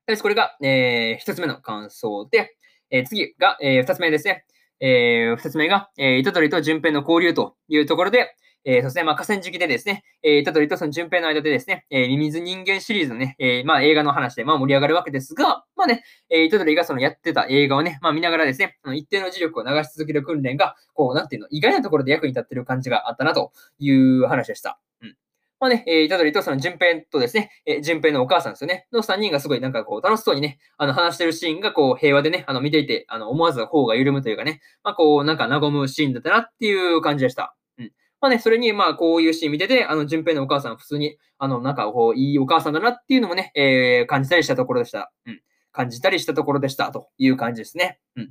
[0.06, 2.56] とりこれが、えー、一つ目の感想で、
[2.90, 4.46] えー、次が、えー、二つ目ですね。
[4.80, 24.78] えー、二つ目が、えー、糸取りと順平の交流というところで、えー、そうですね、まあ、河川敷でですね、えー、糸取りとその順平の間でですね、えー、ミミズ人間シリーズのね、えー、まあ、映画の話で、まあ、盛り上がるわけですが、まあね、えー、糸取りがそのやってた映画をね、まあ、見ながらですね、一定の磁力を流し続ける訓練が、こう、なんていうの、意外なところで役に立ってる感じがあったなという話でした。
[25.02, 25.16] うん
[25.60, 37.56] まあね、えー、虎杖とその順平とですね、えー、順平のお母さんですよね、の3人がすごいなんかこう楽しそうにね、あの話してるシーンがこう平和でね、あの見ていて、あの思わず頬が緩むというかね、まあこうなんか和むシーンだったなっていう感じでした。
[37.78, 37.92] うん。
[38.20, 45.12] まあね、それにまあこういうシーン見てて、あの順平のお母さん普通に、あのなんかこういいお母さんだなっていうのもね、えー、感じたりしたところでした。
[45.26, 45.40] うん。
[45.72, 47.98] 感じたりしたところでしたという感じですね。
[48.16, 48.30] うん。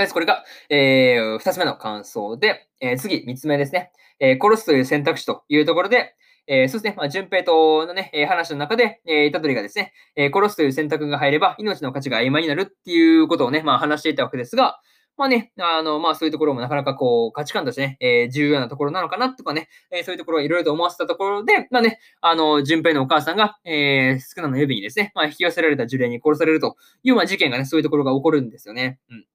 [0.00, 3.92] とりあえずこれが、えー、二つ目の感想で、えー、次、三つ目ですね。
[4.18, 6.14] えー、殺すという選択肢というところで、
[6.46, 14.80] えー、そうですね、まあ、順平とのね、え、話の中で、えー、タトリがですね、えー、殺すという選択が入れば、命の価値が曖昧になるっていうことをね、まあ、話していたわけですが、
[15.20, 28.98] まあね、あの、まあそういうところもなかなかこう、価値観としてね、えー、重要なところなのかなとかね、えー、そういうところをいろいろと思わせたところで、まあね、あの、順平のお母さんが、えー、少なの指にですね、まあ引き寄せられた呪霊に殺されるという、まあ事件がね、そういうところが起こるんですよね。
[29.10, 29.26] うん。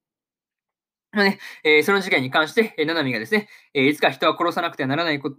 [1.15, 5.31] まあね、えー、その事件に関して、えー、ナナミがですね、えー、いつか人は殺さなくてはならないこ、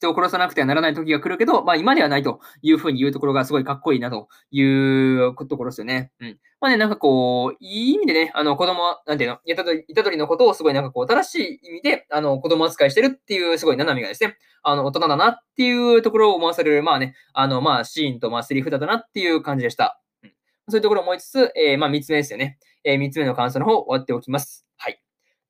[0.00, 6.10] 人を殺さなくてはならない時が来るけど、まあ今ではないというふうに言うところがすごいかっこいいなというところですよね。
[6.20, 6.38] うん。
[6.58, 20.00] まあね、なんかこう、いい意味でね、あの子供、なんていうの、いたとり、いたとりのことをすごいなんかこう、正しい意味で、あの子供扱いしてるっていうすごいななみがですね、あの大人だなっていうところを思わされる、まあね、あのまあシーンとまあセリフだなっていう感じでした。
[20.22, 20.30] うん。
[20.68, 22.58] そういうところを思いつつ、えー、まあ三つ目ですよね。
[22.84, 24.69] えー、三つ目の感想の方終わっておきます。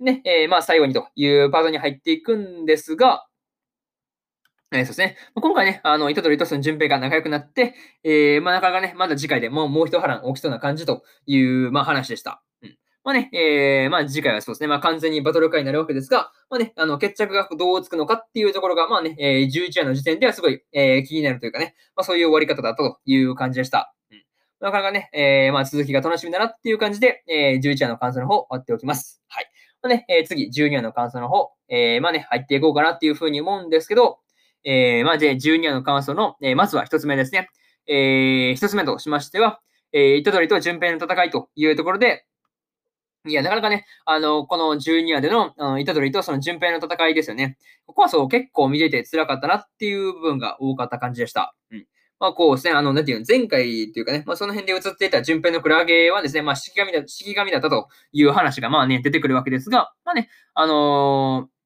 [0.00, 3.26] ね、えー、まあ最後にというパートに入っていくんですが、
[4.72, 5.16] えー、そうですね。
[5.34, 7.74] 今回ね、あの、糸取りとその順平が仲良くなって、
[8.04, 12.40] えー、まあ、なかなかね、まだ次回でもう、もう一波乱起きそうな感じという、まあ、話でした。
[12.62, 12.78] うん。
[13.02, 23.92] まあね、えー、まあ、次回はそうですね、まあ、完全にバトル会になるわけですが、まあね、あの、決着がどうつくのかっていうところが、まあね、えー、11話の時点ではすごい、えー、気になるというかね、まあ、そういう終わり方だったという感じでした。
[24.12, 24.22] うん。
[24.60, 29.20] なかなかね、えー、まあ、続きが楽しみだなっていう感じで、えー、11話の感想の方、終わっておきます。
[29.26, 29.50] はい。
[29.88, 34.18] ね、えー、次、12話の感想の方、えー、まあね、入っていこうかなっていうふうに思うんですけど、
[34.64, 37.48] えー、まあ、で、12話の感想の、えー、まずは一つ目ですね。
[37.86, 39.60] えー、一つ目としましては、
[39.92, 42.26] えー、糸取りと順平の戦いというところで、
[43.26, 47.58] いや、なかなかね、あの、この12話での、あの、糸取りとその順平の戦いですよね。
[47.86, 51.54] ここはそう、結構見てて辛かったなっていう部分が多かった感じでした。
[51.70, 51.86] うん。
[52.20, 61.60] まあ、こうですね、あの、なんていうの、前回っていうかね、まあ、その辺で映っていた順平のクラゲはですね、まあ、式神だ、式神だったという話が、まあね、出てくるわけですが、まあね、あのー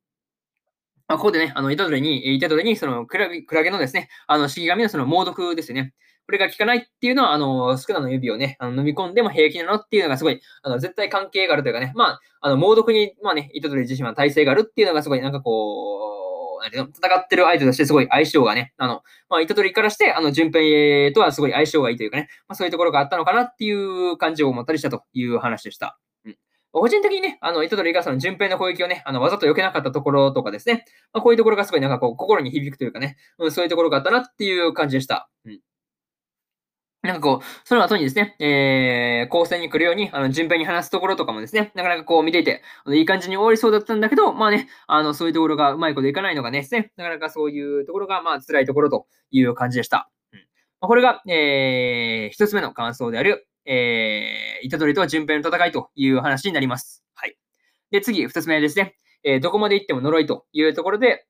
[1.07, 5.93] まあ、ここでね、あの、イタドレに、イタドレに、そのクラゲ、クラゲのですね、あの、式神のその猛毒ですよね。
[6.27, 16.24] これが効かないっていうのは、あの、スクナの指をね、あの飲み込んでも平気なのっていうのがすごい、あの、絶対関係があるというかね、まあ、あの、猛毒に、まあね、糸取り自身は耐性があるっていうのがすごい、なんかこう、
[16.69, 25.99] 戦ってる相手としてすごい相性がね、あの、まあ、糸取りからして、あの、順平とはすごい相性がいいというかね、まあ、そういうところがあったのかなっていう感じを思ったりしたという話でした。
[26.25, 26.37] うん
[26.77, 35.31] 個人的にね、あの、糸取りがその順平の攻撃をね、あの、わざと避けなかったところとかですね、まあ、こういうところがすごいなんかこう、心に響くというかね、うん、そういうところがあったなっていう感じでした。
[35.45, 35.61] うん。
[37.05, 50.11] なんかこう、その後にですね、えー、高専に来るように、あの、順平に話すところとかもですね、なかなかこう見ていて、あのいい感じに終わりそうだったんだけど、まあね、あの、そういうところがうまいこといかないのがね、ですね、なかなかそういうところが、まあ、辛いところという感じでした。
[50.33, 50.41] うん。
[50.81, 57.05] これが、えー、一つ目の感想である、えー、イタドリと順平の戦いという話になります。
[57.15, 57.37] はい。
[57.91, 58.97] で、次、二つ目ですね。
[59.25, 61.27] えー、どこまで行っても呪いというところで、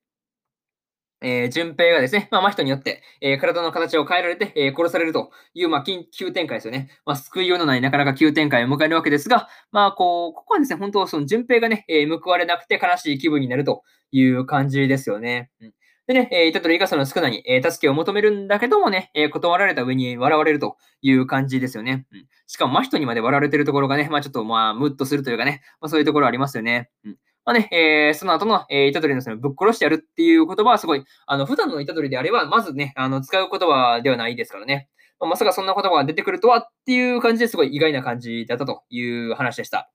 [1.21, 6.89] えー、順平がですね、まあ、真人によって、えー、体の形を変えられて、えー、殺されるという、まあ、急展開ですよね。
[7.05, 15.49] まあ、救いようのないなかなか急展開を迎えるわけですが、まあ、こう、ここはですね、本当、その順平がね、え報われなくて悲しい気分になるという感じですよね。
[15.61, 15.73] うん
[16.07, 22.05] でね、えー、イタトリがその少なに、えー、助けを求めるんだけどもね、えー、断られた上に笑われるという感じですよね。
[22.11, 26.91] うん、しかも、真人にまで笑われてるところがね、まあちょっとまあ、ムッとするというかね、まあそういうところありますよね。
[27.05, 34.89] うん、まあね、えー、その後の、えー、イタドリのそのぶっ殺してやるっていう言葉はすごい、あの、普段のイタドリであれば、まずね、あの、使う言葉ではないですからね。
[35.19, 39.91] まあ、まさかそんな言葉が出てくるとはっていう感じですごい意外な感じだったという話でした。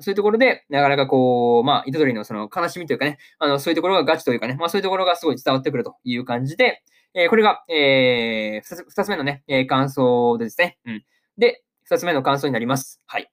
[0.00, 6.82] そういうところで、なかなかこう、まあ、糸取りのその悲しみというかね、あの、そういうところがガチというかね、まあ、そういうところがすごい伝わってくるという感じで、
[7.14, 10.78] えー、これが、えー、二つ目のね、えー、感想でですね。
[10.86, 11.04] うん。
[11.36, 13.00] で、二つ目の感想になります。
[13.06, 13.28] はい。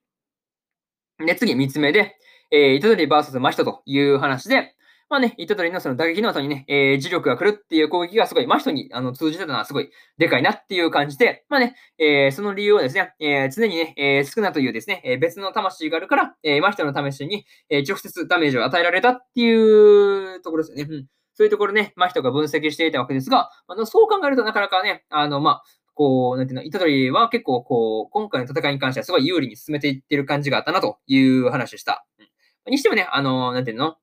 [1.24, 2.16] で、次、三つ目で、
[2.50, 4.74] えー、糸取り VS 真人という話で、
[5.08, 20.92] まあね、糸取りのその打撃の後にね、えー、磁力が来るっていう攻撃がすごい、真人にあの通じてたのはすごいでかいなっていう感じで、まあね、えー、その理由はですね、えー、常にね、えー、少なというですね、えー、別の魂があるから、えー、真人の魂に、えー、直接ダメージを与えられたっていうところですよね。
[20.92, 21.06] うん。
[21.34, 25.62] そういうところね、真人が分析していたわけですが、あのそう考えるとなかなかね、あの、まあ、
[25.94, 32.06] こう、なんていうの、糸取りは結構、こう、今回の戦いに関してはすごい有利に進めていってる感じがあったなという話でした。
[32.18, 32.26] うん、
[32.70, 33.96] にしてもね、あの、なんていうの？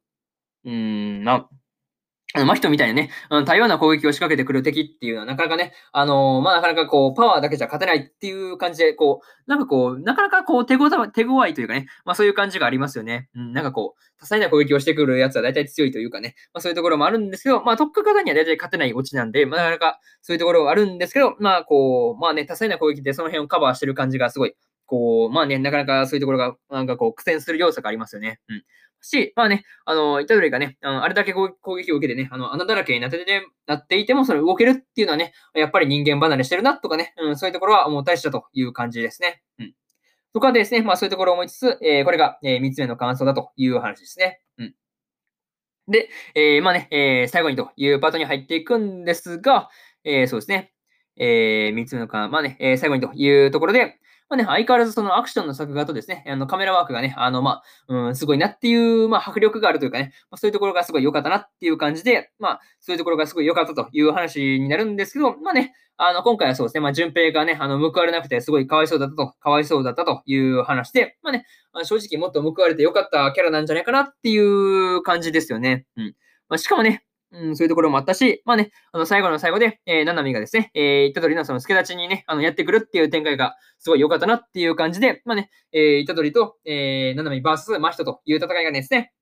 [0.66, 13.30] うーん、まあ、の、真人みたいにね、あの多様な攻撃を仕掛けてくる敵っていうのは、なかなかね、あの、まあ、なかなかこう、パワーだけじゃ勝てないっていう感じで、こう、なんかこう、なかなかこう、手ごた、手強いというかね、まあそういう感じがありますよね。
[13.36, 24.56] うん、なんかこう、多彩な攻撃をしてくるやつは大体強いというかね、まあそういうところもあるんですけど、まあ特化型には大体勝てないオチなんで、まあなかなかそういうところはあるんですけど、まあこう、まあね、多彩な攻撃でその辺をカバーしてる感じがすごい、
[24.94, 28.40] こう、まあね、なかなかそういうところが、なんかこう、苦戦する要素がありますよね。
[28.48, 28.64] うん。
[29.02, 39.42] し、まあね、あの、イタドリがね、あのあれだけ攻撃を受けてね、あの、穴だらけになってて、なっていても、それ動けるっていうのはね、やっぱり人間離れしてるなとかね、うん、そういうところは思ったりしたという感じですね。
[39.58, 39.74] うん。
[40.32, 44.42] とかですね、まあそういうところを思いつつ、えー、これが、えー、3つ目の感想だという話ですね。
[44.60, 44.76] うん。
[45.88, 49.70] で、えー、まあね、えー、最後にというパートに入っていくんですが、
[50.04, 50.72] えー、そうですね。
[51.18, 54.00] えー、3つ目の感、まあね、えー、最後にというところで、
[54.34, 71.46] まあね、相変わらずそのアクションの作画とですね、あのカメラワークがね、あの、まあ、うん、すごいなっていう、まあ、迫力があるというかね、まあ、そういうところがすごい良かったなっていう感じで、まあ、そういうところがすごい良かったという話になるんですけど、まあね、あの、今回はそうですね、まあ、順平がね、あの、報われなくてすごいかわいそうだったと、かわいそうだったという話で、まあね、
[71.84, 75.86] 正直もっと報われて良かったキャラなんじゃないかなっていう感じですよね。
[75.96, 76.16] うん。
[76.50, 89.14] まあ、しかもね、うん、そういうところもあったし、まあね、あの、最後の最後で、えー、ナナミがですね、えー、イタドリのその助立ちにね、あの、やってくるっていう展開がすごい良かったなっていう感じで、まあね、えー、イタドリと、えー、ナナミ VS マヒトという戦いがですね、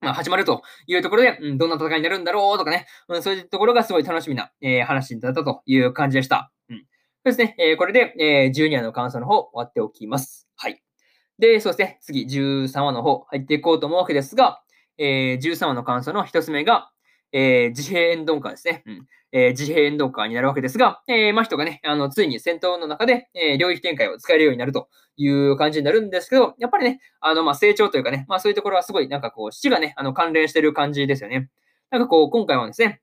[0.00, 6.52] まあ、始まるというところで、うん、どんな戦いになるんだろうとかね、うん、そういうところがすごい楽しみな、えー、話だったという感じでした。
[6.68, 6.76] うん。
[6.78, 6.84] そう
[7.24, 10.48] ですね、えー、これで、えー、12話の感想の方終わっておきます。
[10.56, 10.82] はい。
[11.38, 14.62] で、そうですね、次13話の方入っていこうと思うわけですが、
[14.98, 16.90] えー、13話の感想の一つ目が、
[17.38, 18.82] えー、自閉エンドンカーですね。
[18.86, 31.50] うんえー、自閉エンドンカーになるわけですが、えー、真人がね、あの、ついに戦闘の中で、えー、領域展開を使えるようになるという感じになるんですけど、やっぱりね、あの、まあ、成長というかね、まあ、そういうところはすごい、なんかこう、死がね、あの、関連してる感じですよね。
[31.90, 33.02] なんかこう、今回はですね、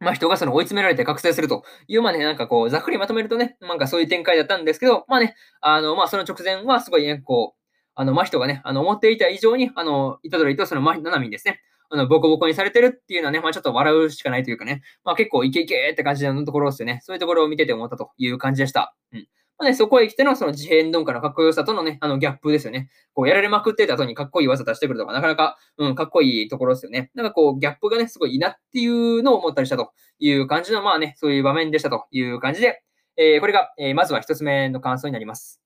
[0.00, 7.60] まあ、人がその追い詰められて覚醒するという、まあね、なんかこう、ざっくりまとめるとね、なんかそういう展開だったんですけど、まあね、あの、まあ、その直前はすごいね、こう、
[7.94, 11.62] あの、真人がね、あの、思っていた以上に、あの、イタドリとその真ナナミですね、
[11.94, 17.00] あの、ボコボコにされてるっていうのはね、まあちょっと笑うしかないというかね、まあ結構イケイケって感じのところですよね。
[17.04, 18.96] そういうところを見てて思ったという感じでした。
[19.12, 19.28] うん。
[19.56, 22.88] まあね、そこへ来てのその自変鈍化のかっこよさとのね、あのギャップですよね。
[23.12, 27.12] こうやられまくってた後にかっこいい技出してくるとか、なかなか、うん、かっこいいところですよね。
[27.14, 32.82] なんかこう、ギャップがね、すごいいいなっていうのを思ったりしたという感じの、まあね、そういう場面でしたという感じで、
[33.16, 35.63] えー、これが、えー、まずは一つ目の感想になります。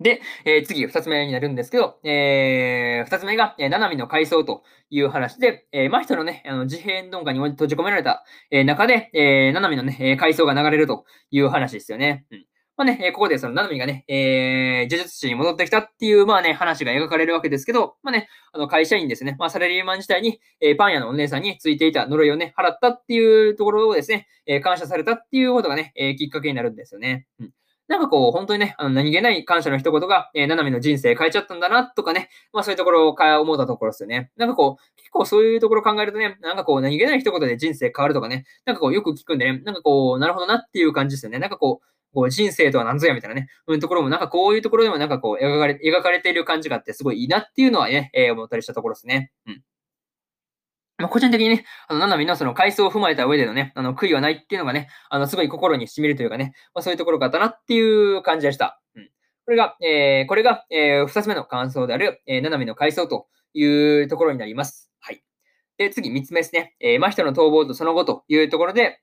[0.00, 12.26] で、えー、次、二つ目になるんですけど、えー、二つ目が、えー、七海の階層という話で、えー、真人のね、あの自閉鈍化に閉じ込められた、えー、中で、えー、七海のね、階層が流れるという話ですよね。
[12.30, 12.44] うん
[12.78, 27.26] まあね、ここでその、ナナミがね、えー、呪術師に戻ってきたっていう、まあね、話が描かれるわけですけど、まあね、あの、会社員ですね、まあ、サラリーマン自体に、えー、パン屋のお姉さんについていた呪いをね、払ったっていうところをですね、えー、感謝されたっていうことがね、えー、きっかけになるんですよね。
[27.40, 27.50] うん
[27.88, 34.30] なんかこう、本当にね、あの何気ない感謝の一言が、えー、ナナミの人生変えちゃったんだな、とかね、まあそういうところを思ったところですよね。
[34.36, 41.38] なんかこう、結構そういうところ考えるとね、なんかこう、何気ない一言で人生変わるとかね、なんかこう、よく聞くんでね、なんかこう、なるほどなっていう感じですよね。
[41.38, 49.30] なんかこう、こう人生とは何ぞやみたいなね、うん、ところもなんかこういうところでもなんかこう描かれ描かれている感じがあってすごいいいなっていうのはね、えー、思ったりしたところですね。
[49.46, 49.62] うん。
[50.98, 58.80] まあ、個人的にね、あの、ナナミのその回想を踏まえた上でのね、あの、悔いはないっていうのがね、あの、すごい心に染みるというかね、まあ、そういうところがあったなっていう感じでした。
[58.96, 59.10] うん。
[59.44, 63.64] これが、えー、これが、えー、二つ目の感想である、えー、ナナミの回想とい
[64.02, 64.90] うところになります。
[64.98, 65.22] はい。
[65.76, 66.74] で、次、三つ目ですね。
[66.80, 69.00] えー、真人の逃亡とその後というところで、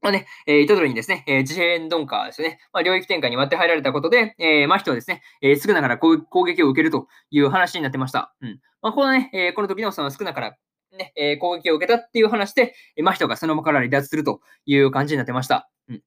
[0.00, 8.34] まあね、えー、イタドリにですね、えー、自変鈍化ですね、まあ、領域展開に割って入られたことで、えー、真人はですね、えー、すぐなから攻撃を受けるという話になってました。
[8.40, 8.60] うん。
[8.80, 10.56] まあ、このね、えー、この時のその少なから
[10.96, 15.68] ね、えー、攻撃を受けたっていう話で、真人がその場から離脱するという感じになってました。
[15.88, 16.02] うん。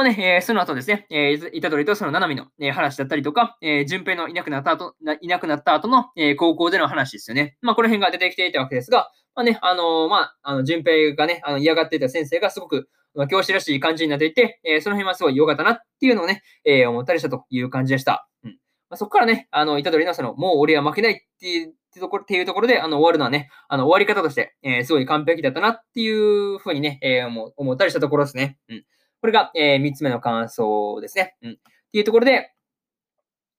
[0.00, 7.58] まあね、えー、その後ですね、えー、イタドリとそのナナミの、えー、話だったりとか、えー、順平のいなくなった後、いなくなった後の、えー、高校での話ですよね。
[7.60, 18.26] まあ、この辺が出てきていたわけですが、まあね、あのー、まあ、あの、順平がね、あの嫌がっていた先生がすごく、まあ、教師らしい感じになっていて、えー、その辺はすごい良かったなっていうのをね、えー、思ったりしたという感じでした。
[18.42, 18.52] うん
[18.88, 28.56] まあ、そこからね、あの、イタドリのその、もう俺は負けないっていうところっていうところで、あの、終わるのはね、あの、終わり方として、えー、すごい完璧だったなっていうふうにね、えー、思ったりしたところですね。
[28.70, 28.84] うん。
[29.20, 31.36] これが、えー、3つ目の感想ですね。
[31.42, 31.50] うん。
[31.52, 31.54] っ
[31.92, 32.52] ていうところで、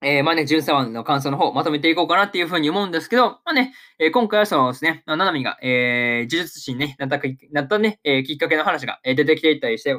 [0.03, 7.19] えー、まあね、13話の感想の方、まとめていこうかなっていうふうに思うんですけど、まあね、えー、今回はそのですね、ナナミが、えー、呪術師に、ね、なった
[7.51, 9.95] なったね、えー、きっかけの話が、え出てきていたりして、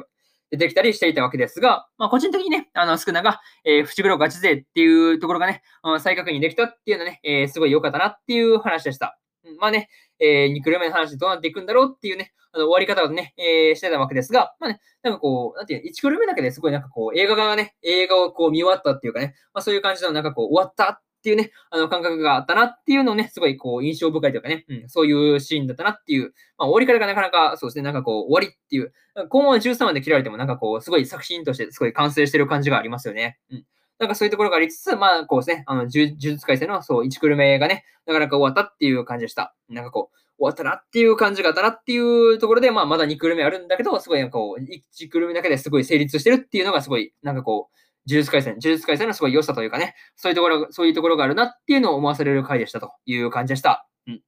[0.51, 9.17] 出てきたりしていたわけですが、まあ、個人的にね、あの、少なが、えー、伏黒ガチ勢っていうところがね、うん、再確認できたっていうのはね、えー、すごい良かったなっていう話でした。
[9.59, 9.89] まあね、
[10.19, 28.93] えー、2クルメの話どうなっていくんだろうっていうね、あの終わり方をね、えー、してたわけですが、まあね、なんかこう、なんていう、1クルメだけですごいなんかこう、映画がね、映画をこう見終わったっていうかね、まあそういう感じのなんかこう、終わったっていうね、あの感覚があったなっていうのをね、すごいこう、印象深いというかね、うん、そういうシーンだったなっていう、まあ終わり方がなかなかそうですね、なんかこう、終わりっていう、
[29.29, 33.39] 今後13話で切られてもなんかこう、すごい作品としてすごい完成してる感じがありますよね。
[33.51, 33.65] うん。
[33.99, 39.55] なんかそういうところがありつつ、まあ、こうですね、あの、呪術改正の、そう、1クルメがね、なかなか終わったっていう感じでした。
[39.69, 47.77] なんかこう、終わったなっていう感じがあったなっていうところで、まあ、まだ2クルメあるんだけど、すごいなんかこう、1クルメだけですごい成立してるっていうのがすごい、なんかこう、
[48.07, 53.87] 呪術改戦、呪術改戦のすごい良さというかね、そういうところ、そういうところがあるなっていうのを思わされる回でしたという感じでした。
[54.07, 54.15] うん。
[54.17, 54.23] とり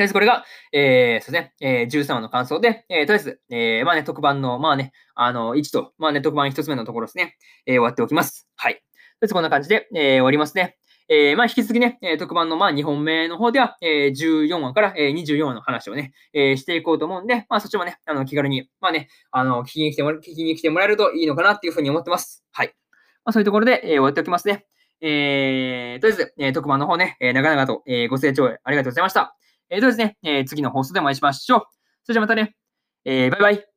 [0.00, 8.46] あえずこれが、えー、そうですね、えー、13話の感想で、えー、とりあえず、えー、まあね、特番の、まあね、あの、1と、まあね、特番1つ目のところですね、えー、終わっておきます。
[8.56, 8.74] はい。
[8.74, 10.76] とりあえずこんな感じで、えー、終わりますね。
[11.08, 22.44] えー、まあ、引き続きね、特番のまあ2本目の方では、えー、14話から24話の話をね、えー、していこうと思うんで、まあ、そっちもね、あの気軽に、まあね、あの聞きに来てもら聞きに来てもらえるといいのかなっていうふうに思ってます。
[22.50, 22.74] はい。
[23.24, 24.66] まあ、そういうところで、えー、終わっておきますね。
[25.00, 29.36] えー、とりあえず、えー、特番の方ね、えー、長々と、えー、ご清聴ありがとうございました。
[29.70, 31.60] えー、とりあえずね、えー、次の放送でお会いしましょう。
[32.04, 32.56] それじゃまたね、
[33.04, 33.75] えー、バイバイ。